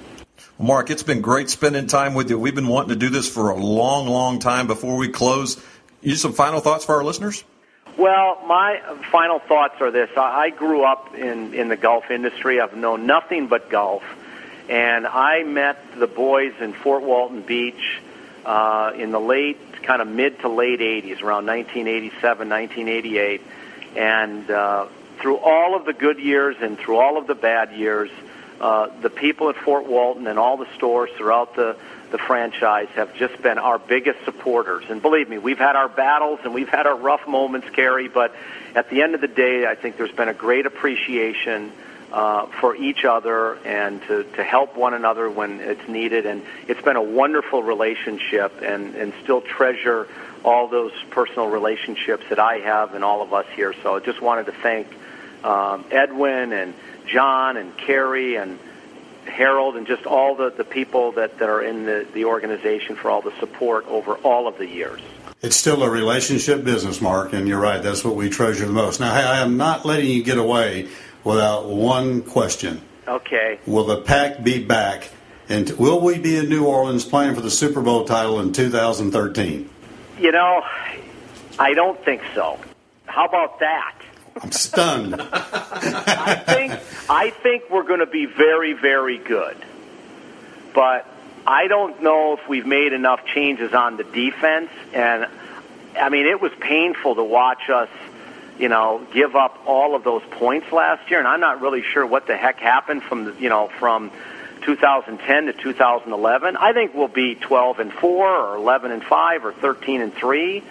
Mark, 0.59 0.91
it's 0.91 1.03
been 1.03 1.21
great 1.21 1.51
spending 1.51 1.89
time 1.89 2.15
with 2.15 2.31
you. 2.31 2.39
We've 2.39 2.55
been 2.55 2.69
wanting 2.69 2.91
to 2.91 2.97
do 2.97 3.09
this 3.09 3.29
for 3.29 3.51
a 3.51 3.57
long, 3.57 4.07
long 4.07 4.39
time. 4.39 4.69
Before 4.69 4.97
we 4.97 5.09
close, 5.09 5.61
you 6.01 6.15
some 6.15 6.33
final 6.33 6.61
thoughts 6.61 6.85
for 6.85 6.95
our 6.95 7.03
listeners? 7.03 7.43
Well, 7.99 8.41
my 8.47 8.81
final 9.11 9.41
thoughts 9.41 9.81
are 9.81 9.91
this: 9.91 10.11
I 10.17 10.51
grew 10.51 10.85
up 10.85 11.13
in 11.15 11.55
in 11.55 11.69
the 11.69 11.77
golf 11.77 12.09
industry. 12.11 12.61
I've 12.61 12.77
known 12.77 13.07
nothing 13.07 13.49
but 13.49 13.69
golf, 13.69 14.05
and 14.69 15.09
I 15.09 15.43
met 15.43 15.99
the 15.99 16.07
boys 16.07 16.53
in 16.61 16.73
Fort 16.73 17.03
Walton 17.03 17.43
Beach 17.43 18.01
uh, 18.45 18.93
in 18.97 19.11
the 19.11 19.21
late 19.21 19.59
kind 19.83 20.01
of 20.01 20.07
mid 20.07 20.39
to 20.41 20.49
late 20.49 20.81
80s, 20.81 21.21
around 21.21 21.47
1987, 21.47 22.49
1988. 22.49 23.43
And 23.97 24.51
uh, 24.51 24.87
through 25.19 25.39
all 25.39 25.77
of 25.77 25.85
the 25.85 25.93
good 25.93 26.19
years 26.19 26.57
and 26.61 26.79
through 26.79 26.99
all 26.99 27.19
of 27.19 27.27
the 27.27 27.35
bad 27.35 27.73
years, 27.73 28.11
uh, 28.61 28.89
the 29.01 29.11
people 29.11 29.49
at 29.49 29.57
Fort 29.57 29.87
Walton 29.87 30.27
and 30.27 30.39
all 30.39 30.57
the 30.57 30.69
stores 30.77 31.11
throughout 31.17 31.57
the, 31.57 31.77
the 32.11 32.19
franchise 32.19 32.89
have 32.95 33.15
just 33.17 33.41
been 33.43 33.59
our 33.59 33.79
biggest 33.79 34.25
supporters. 34.25 34.85
And 34.89 35.03
believe 35.03 35.29
me, 35.29 35.39
we've 35.39 35.59
had 35.59 35.77
our 35.77 35.89
battles 35.89 36.41
and 36.45 36.55
we've 36.55 36.69
had 36.69 36.87
our 36.87 36.97
rough 36.97 37.27
moments, 37.27 37.69
Gary, 37.75 38.09
but 38.09 38.35
at 38.75 38.91
the 38.91 39.03
end 39.03 39.15
of 39.15 39.21
the 39.21 39.29
day, 39.29 39.67
I 39.67 39.75
think 39.75 39.97
there's 39.97 40.13
been 40.13 40.29
a 40.29 40.35
great 40.35 40.67
appreciation 40.67 41.73
uh, 42.13 42.47
for 42.61 42.77
each 42.77 43.05
other 43.05 43.57
and 43.65 44.01
to, 44.03 44.23
to 44.23 44.45
help 44.45 44.77
one 44.77 44.95
another 44.95 45.29
when 45.29 45.59
it's 45.59 45.89
needed. 45.89 46.27
And 46.27 46.43
it's 46.69 46.81
been 46.81 46.97
a 46.97 47.03
wonderful 47.03 47.63
relationship 47.63 48.63
and, 48.63 48.95
and 48.95 49.13
still 49.25 49.41
treasure 49.41 50.07
all 50.45 50.69
those 50.69 50.93
personal 51.11 51.49
relationships 51.49 52.25
that 52.29 52.39
I 52.39 52.59
have 52.59 52.95
and 52.95 53.03
all 53.03 53.21
of 53.23 53.33
us 53.33 53.47
here. 53.57 53.75
So 53.83 53.97
I 53.97 54.01
just 54.01 54.21
wanted 54.21 54.47
to 54.47 54.53
thank 54.53 54.87
um, 55.43 55.85
Edwin 55.91 56.53
and 56.53 56.75
John 57.07 57.57
and 57.57 57.77
Kerry 57.77 58.37
and 58.37 58.59
Harold 59.27 59.77
and 59.77 59.87
just 59.87 60.07
all 60.07 60.35
the, 60.35 60.51
the 60.51 60.65
people 60.65 61.13
that, 61.13 61.39
that 61.39 61.49
are 61.49 61.63
in 61.63 61.85
the, 61.85 62.07
the 62.13 62.27
organization 62.27 62.97
for 62.97 63.11
all 63.11 63.23
the 63.23 63.33
support 63.41 63.87
over 63.87 64.15
all 64.17 64.47
of 64.47 64.59
the 64.59 64.67
years. 64.67 65.01
It's 65.43 65.57
still 65.57 65.83
a 65.83 65.91
relationship 65.91 66.65
business, 66.65 67.01
Mark, 67.01 67.33
and 67.33 67.47
you're 67.47 67.61
right. 67.61 67.83
That's 67.83 68.05
what 68.05 68.17
we 68.17 68.31
treasure 68.31 68.67
the 68.67 68.73
most. 68.73 69.01
Now, 69.01 69.13
I 69.13 69.41
am 69.41 69.57
not 69.57 69.85
letting 69.85 70.11
you 70.11 70.23
get 70.23 70.39
away 70.39 70.89
without 71.23 71.67
one 71.67 72.23
question. 72.23 72.81
Okay. 73.07 73.59
Will 73.67 73.85
the 73.85 74.01
pack 74.01 74.43
be 74.43 74.65
back? 74.65 75.11
And 75.49 75.69
will 75.73 76.01
we 76.01 76.19
be 76.19 76.37
in 76.37 76.49
New 76.49 76.65
Orleans 76.65 77.05
playing 77.05 77.35
for 77.35 77.43
the 77.43 77.51
Super 77.51 77.83
Bowl 77.83 78.05
title 78.05 78.41
in 78.41 78.53
2013? 78.53 79.69
You 80.19 80.33
know, 80.33 80.63
I 81.59 81.75
don't 81.75 82.03
think 82.05 82.23
so. 82.35 82.59
How 83.07 83.27
about 83.27 83.61
that? 83.61 83.99
I'm 84.41 84.53
stunned. 84.53 85.15
I 85.21 86.43
think 86.47 86.73
I 87.09 87.31
think 87.31 87.71
we're 87.71 87.85
going 87.85 88.01
to 88.01 88.07
be 88.07 88.27
very 88.27 88.73
very 88.73 89.19
good. 89.19 89.57
But 90.75 91.07
I 91.47 91.69
don't 91.69 92.03
know 92.03 92.35
if 92.35 92.49
we've 92.49 92.67
made 92.67 92.93
enough 92.93 93.25
changes 93.27 93.73
on 93.75 93.97
the 93.97 94.05
defense 94.05 94.71
and 94.93 95.27
I 95.97 96.09
mean 96.09 96.27
it 96.27 96.41
was 96.41 96.53
painful 96.61 97.15
to 97.17 97.25
watch 97.25 97.71
us 97.71 97.89
you 98.59 98.69
know, 98.69 99.05
give 99.13 99.35
up 99.35 99.59
all 99.67 99.95
of 99.95 100.05
those 100.05 100.23
points 100.31 100.71
last 100.71 101.11
year, 101.11 101.19
and 101.19 101.27
I'm 101.27 101.41
not 101.41 101.61
really 101.61 101.83
sure 101.83 102.07
what 102.07 102.27
the 102.27 102.37
heck 102.37 102.61
happened 102.61 103.03
from 103.03 103.25
the, 103.25 103.35
you 103.41 103.49
know 103.49 103.69
from 103.81 104.11
2010 104.63 105.47
to 105.47 105.53
2011. 105.53 106.57
I 106.57 106.73
think 106.73 106.95
we'll 106.95 107.09
be 107.09 107.35
12 107.35 107.81
and 107.81 107.93
four, 107.93 108.29
or 108.29 108.57
11 108.57 108.93
and 108.93 109.03
five, 109.03 109.45
or 109.45 109.53
13 109.53 110.01
and 110.01 110.15
three. 110.15 110.63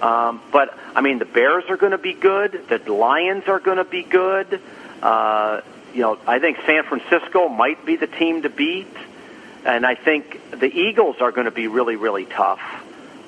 Um, 0.00 0.40
but 0.52 0.76
I 0.94 1.00
mean, 1.00 1.18
the 1.18 1.24
Bears 1.24 1.64
are 1.68 1.76
going 1.76 1.92
to 1.92 1.98
be 1.98 2.12
good. 2.12 2.68
The 2.68 2.92
Lions 2.92 3.44
are 3.48 3.60
going 3.60 3.78
to 3.78 3.84
be 3.84 4.02
good. 4.02 4.60
Uh, 5.02 5.60
you 5.92 6.00
know, 6.00 6.18
I 6.26 6.38
think 6.38 6.58
San 6.66 6.84
Francisco 6.84 7.48
might 7.48 7.84
be 7.86 7.96
the 7.96 8.06
team 8.06 8.42
to 8.42 8.50
beat, 8.50 8.94
and 9.64 9.86
I 9.86 9.94
think 9.94 10.40
the 10.50 10.66
Eagles 10.66 11.16
are 11.20 11.30
going 11.30 11.44
to 11.44 11.52
be 11.52 11.68
really, 11.68 11.96
really 11.96 12.24
tough. 12.24 12.60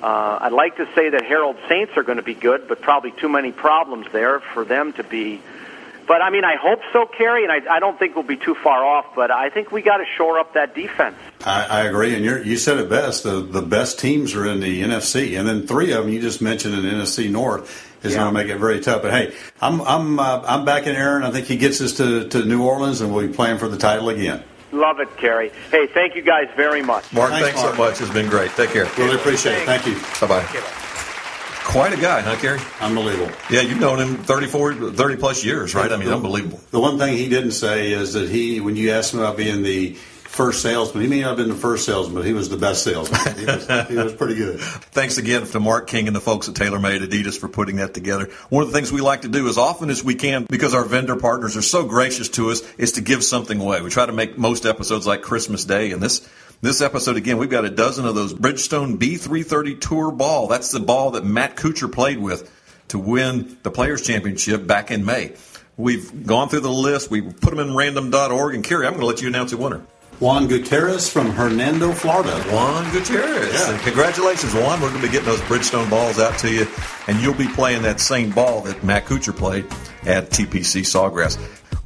Uh, 0.01 0.39
I'd 0.41 0.51
like 0.51 0.77
to 0.77 0.87
say 0.93 1.09
that 1.09 1.23
Herald 1.23 1.57
Saints 1.67 1.93
are 1.97 2.03
going 2.03 2.17
to 2.17 2.23
be 2.23 2.35
good, 2.35 2.67
but 2.67 2.81
probably 2.81 3.11
too 3.11 3.29
many 3.29 3.51
problems 3.51 4.05
there 4.11 4.39
for 4.39 4.63
them 4.63 4.93
to 4.93 5.03
be. 5.03 5.41
But 6.07 6.21
I 6.21 6.29
mean, 6.29 6.45
I 6.45 6.55
hope 6.55 6.79
so, 6.93 7.05
Kerry, 7.05 7.43
and 7.43 7.51
I, 7.51 7.75
I 7.75 7.79
don't 7.79 7.99
think 7.99 8.15
we'll 8.15 8.23
be 8.23 8.37
too 8.37 8.55
far 8.55 8.85
off. 8.85 9.07
But 9.13 9.29
I 9.29 9.49
think 9.49 9.71
we 9.71 9.81
got 9.81 9.97
to 9.97 10.05
shore 10.15 10.39
up 10.39 10.53
that 10.53 10.73
defense. 10.73 11.15
I, 11.45 11.65
I 11.65 11.81
agree, 11.83 12.15
and 12.15 12.23
you 12.23 12.37
you 12.43 12.57
said 12.57 12.77
it 12.77 12.89
best. 12.89 13.23
The 13.23 13.41
the 13.41 13.61
best 13.61 13.99
teams 13.99 14.33
are 14.33 14.47
in 14.47 14.61
the 14.61 14.83
NFC, 14.83 15.37
and 15.37 15.47
then 15.47 15.67
three 15.67 15.91
of 15.91 16.05
them 16.05 16.13
you 16.13 16.21
just 16.21 16.41
mentioned 16.41 16.75
in 16.75 16.83
the 16.83 16.89
NFC 16.89 17.29
North 17.29 17.87
is 18.03 18.13
yeah. 18.13 18.19
going 18.19 18.33
to 18.33 18.33
make 18.33 18.47
it 18.49 18.57
very 18.57 18.79
tough. 18.79 19.01
But 19.01 19.11
hey, 19.11 19.35
I'm 19.61 19.81
I'm 19.81 20.19
uh, 20.19 20.43
I'm 20.47 20.63
backing 20.63 20.95
Aaron. 20.95 21.23
I 21.23 21.31
think 21.31 21.47
he 21.47 21.57
gets 21.57 21.81
us 21.81 21.97
to, 21.97 22.27
to 22.29 22.45
New 22.45 22.63
Orleans, 22.63 23.01
and 23.01 23.13
we'll 23.13 23.27
be 23.27 23.33
playing 23.33 23.57
for 23.57 23.67
the 23.67 23.77
title 23.77 24.09
again. 24.09 24.43
Love 24.71 24.99
it, 24.99 25.15
Kerry. 25.17 25.51
Hey, 25.71 25.87
thank 25.87 26.15
you 26.15 26.21
guys 26.21 26.47
very 26.55 26.81
much. 26.81 27.11
Mark, 27.13 27.31
thanks, 27.31 27.47
thanks 27.47 27.61
Mark. 27.61 27.75
so 27.75 27.83
much. 27.83 28.01
It's 28.01 28.13
been 28.13 28.29
great. 28.29 28.51
Take 28.51 28.71
care. 28.71 28.85
Really 28.97 29.15
appreciate 29.15 29.61
it. 29.61 29.65
Thank 29.65 29.85
you. 29.85 29.95
Bye 30.21 30.41
bye. 30.41 30.83
Quite 31.77 31.93
a 31.93 32.01
guy, 32.01 32.21
huh, 32.21 32.35
Kerry? 32.37 32.59
Unbelievable. 32.81 33.31
Yeah, 33.51 33.61
you've 33.61 33.79
known 33.79 33.99
him 33.99 34.17
34, 34.23 34.93
30 34.93 35.15
plus 35.17 35.45
years, 35.45 35.75
right? 35.75 35.91
I 35.91 35.97
mean, 35.97 36.09
unbelievable. 36.09 36.59
The 36.71 36.79
one 36.79 36.97
thing 36.97 37.15
he 37.15 37.29
didn't 37.29 37.51
say 37.51 37.91
is 37.91 38.13
that 38.13 38.29
he, 38.29 38.59
when 38.59 38.75
you 38.75 38.89
asked 38.89 39.13
him 39.13 39.19
about 39.19 39.37
being 39.37 39.61
the 39.61 39.93
first 39.93 40.63
salesman. 40.63 41.03
He 41.03 41.07
may 41.09 41.21
not 41.21 41.29
have 41.29 41.37
been 41.37 41.49
the 41.49 41.55
first 41.55 41.85
salesman, 41.85 42.15
but 42.15 42.25
he 42.25 42.33
was 42.33 42.49
the 42.49 42.57
best 42.57 42.83
salesman. 42.83 43.37
He 43.37 43.45
was, 43.45 43.87
he 43.89 43.95
was 43.95 44.13
pretty 44.13 44.33
good. 44.33 44.59
Thanks 44.91 45.19
again 45.19 45.45
to 45.45 45.59
Mark 45.59 45.85
King 45.85 46.07
and 46.07 46.15
the 46.15 46.21
folks 46.21 46.49
at 46.49 46.55
TaylorMade 46.55 47.05
Adidas 47.07 47.37
for 47.37 47.47
putting 47.47 47.75
that 47.75 47.93
together. 47.93 48.29
One 48.49 48.63
of 48.63 48.71
the 48.71 48.73
things 48.75 48.91
we 48.91 49.01
like 49.01 49.21
to 49.21 49.27
do 49.27 49.47
as 49.47 49.59
often 49.59 49.91
as 49.91 50.03
we 50.03 50.15
can, 50.15 50.45
because 50.49 50.73
our 50.73 50.83
vendor 50.83 51.15
partners 51.15 51.57
are 51.57 51.61
so 51.61 51.85
gracious 51.85 52.29
to 52.29 52.49
us, 52.49 52.61
is 52.79 52.93
to 52.93 53.01
give 53.01 53.23
something 53.23 53.59
away. 53.61 53.81
We 53.81 53.91
try 53.91 54.07
to 54.07 54.13
make 54.13 54.35
most 54.37 54.65
episodes 54.65 55.05
like 55.05 55.21
Christmas 55.21 55.65
Day, 55.65 55.91
and 55.91 56.01
this 56.01 56.27
this 56.61 56.81
episode 56.81 57.17
again, 57.17 57.37
we've 57.37 57.49
got 57.49 57.65
a 57.65 57.69
dozen 57.69 58.05
of 58.05 58.15
those 58.15 58.33
Bridgestone 58.33 58.97
B330 58.97 59.79
Tour 59.79 60.11
ball. 60.11 60.47
That's 60.47 60.71
the 60.71 60.79
ball 60.79 61.11
that 61.11 61.25
Matt 61.25 61.55
Kuchar 61.55 61.91
played 61.91 62.17
with 62.17 62.51
to 62.89 62.99
win 62.99 63.57
the 63.63 63.71
Players 63.71 64.01
Championship 64.01 64.65
back 64.65 64.91
in 64.91 65.05
May. 65.05 65.33
We've 65.75 66.25
gone 66.25 66.49
through 66.49 66.61
the 66.61 66.71
list. 66.71 67.11
We 67.11 67.21
put 67.21 67.51
them 67.51 67.59
in 67.59 67.75
random.org. 67.75 68.55
And 68.55 68.63
Kerry, 68.63 68.87
I'm 68.87 68.93
going 68.93 69.01
to 69.01 69.07
let 69.07 69.21
you 69.21 69.27
announce 69.27 69.51
the 69.51 69.57
winner. 69.57 69.81
Juan 70.19 70.47
Gutierrez 70.47 71.07
from 71.07 71.29
Hernando, 71.29 71.91
Florida. 71.91 72.41
Juan 72.51 72.91
Gutierrez. 72.91 73.53
Yeah. 73.53 73.77
Congratulations, 73.83 74.51
Juan. 74.55 74.81
We're 74.81 74.89
going 74.89 75.01
to 75.01 75.07
be 75.07 75.11
getting 75.11 75.27
those 75.27 75.41
Bridgestone 75.41 75.87
balls 75.91 76.17
out 76.17 76.39
to 76.39 76.51
you, 76.51 76.65
and 77.05 77.19
you'll 77.19 77.35
be 77.35 77.47
playing 77.47 77.83
that 77.83 77.99
same 77.99 78.31
ball 78.31 78.61
that 78.61 78.83
Matt 78.83 79.05
Kuchar 79.05 79.37
played 79.37 79.65
at 80.07 80.31
TPC 80.31 80.81
Sawgrass. 80.81 81.37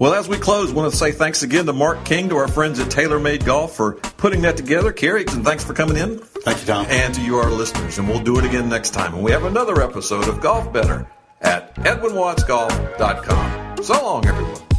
Well, 0.02 0.16
as 0.16 0.28
we 0.28 0.38
close, 0.38 0.72
I 0.72 0.74
want 0.74 0.92
to 0.92 0.98
say 0.98 1.12
thanks 1.12 1.44
again 1.44 1.68
to 1.68 1.74
Mark 1.74 2.06
King, 2.06 2.30
to 2.30 2.38
our 2.38 2.48
friends 2.48 2.80
at 2.80 2.88
TaylorMade 2.88 3.46
Golf 3.46 3.76
for 3.76 3.98
putting 4.18 4.42
that 4.42 4.58
together. 4.58 4.92
Kerry, 4.92 5.26
and 5.28 5.46
thanks 5.46 5.64
for 5.64 5.76
coming 5.76 5.96
in. 5.96 6.18
Thank 6.18 6.60
you, 6.62 6.66
Tom. 6.66 6.88
And 6.90 7.14
to 7.14 7.22
you, 7.22 7.36
our 7.36 7.52
listeners. 7.52 8.00
And 8.00 8.10
we'll 8.10 8.24
do 8.24 8.40
it 8.40 8.46
again 8.46 8.68
next 8.68 8.96
time. 8.96 9.14
And 9.14 9.22
we 9.22 9.30
have 9.30 9.44
another 9.44 9.80
episode 9.80 10.28
of 10.28 10.42
Golf 10.42 10.74
Better 10.74 11.08
at 11.42 11.76
EdwinWattsGolf.com. 11.76 13.84
So 13.84 14.04
long, 14.04 14.26
everyone. 14.26 14.71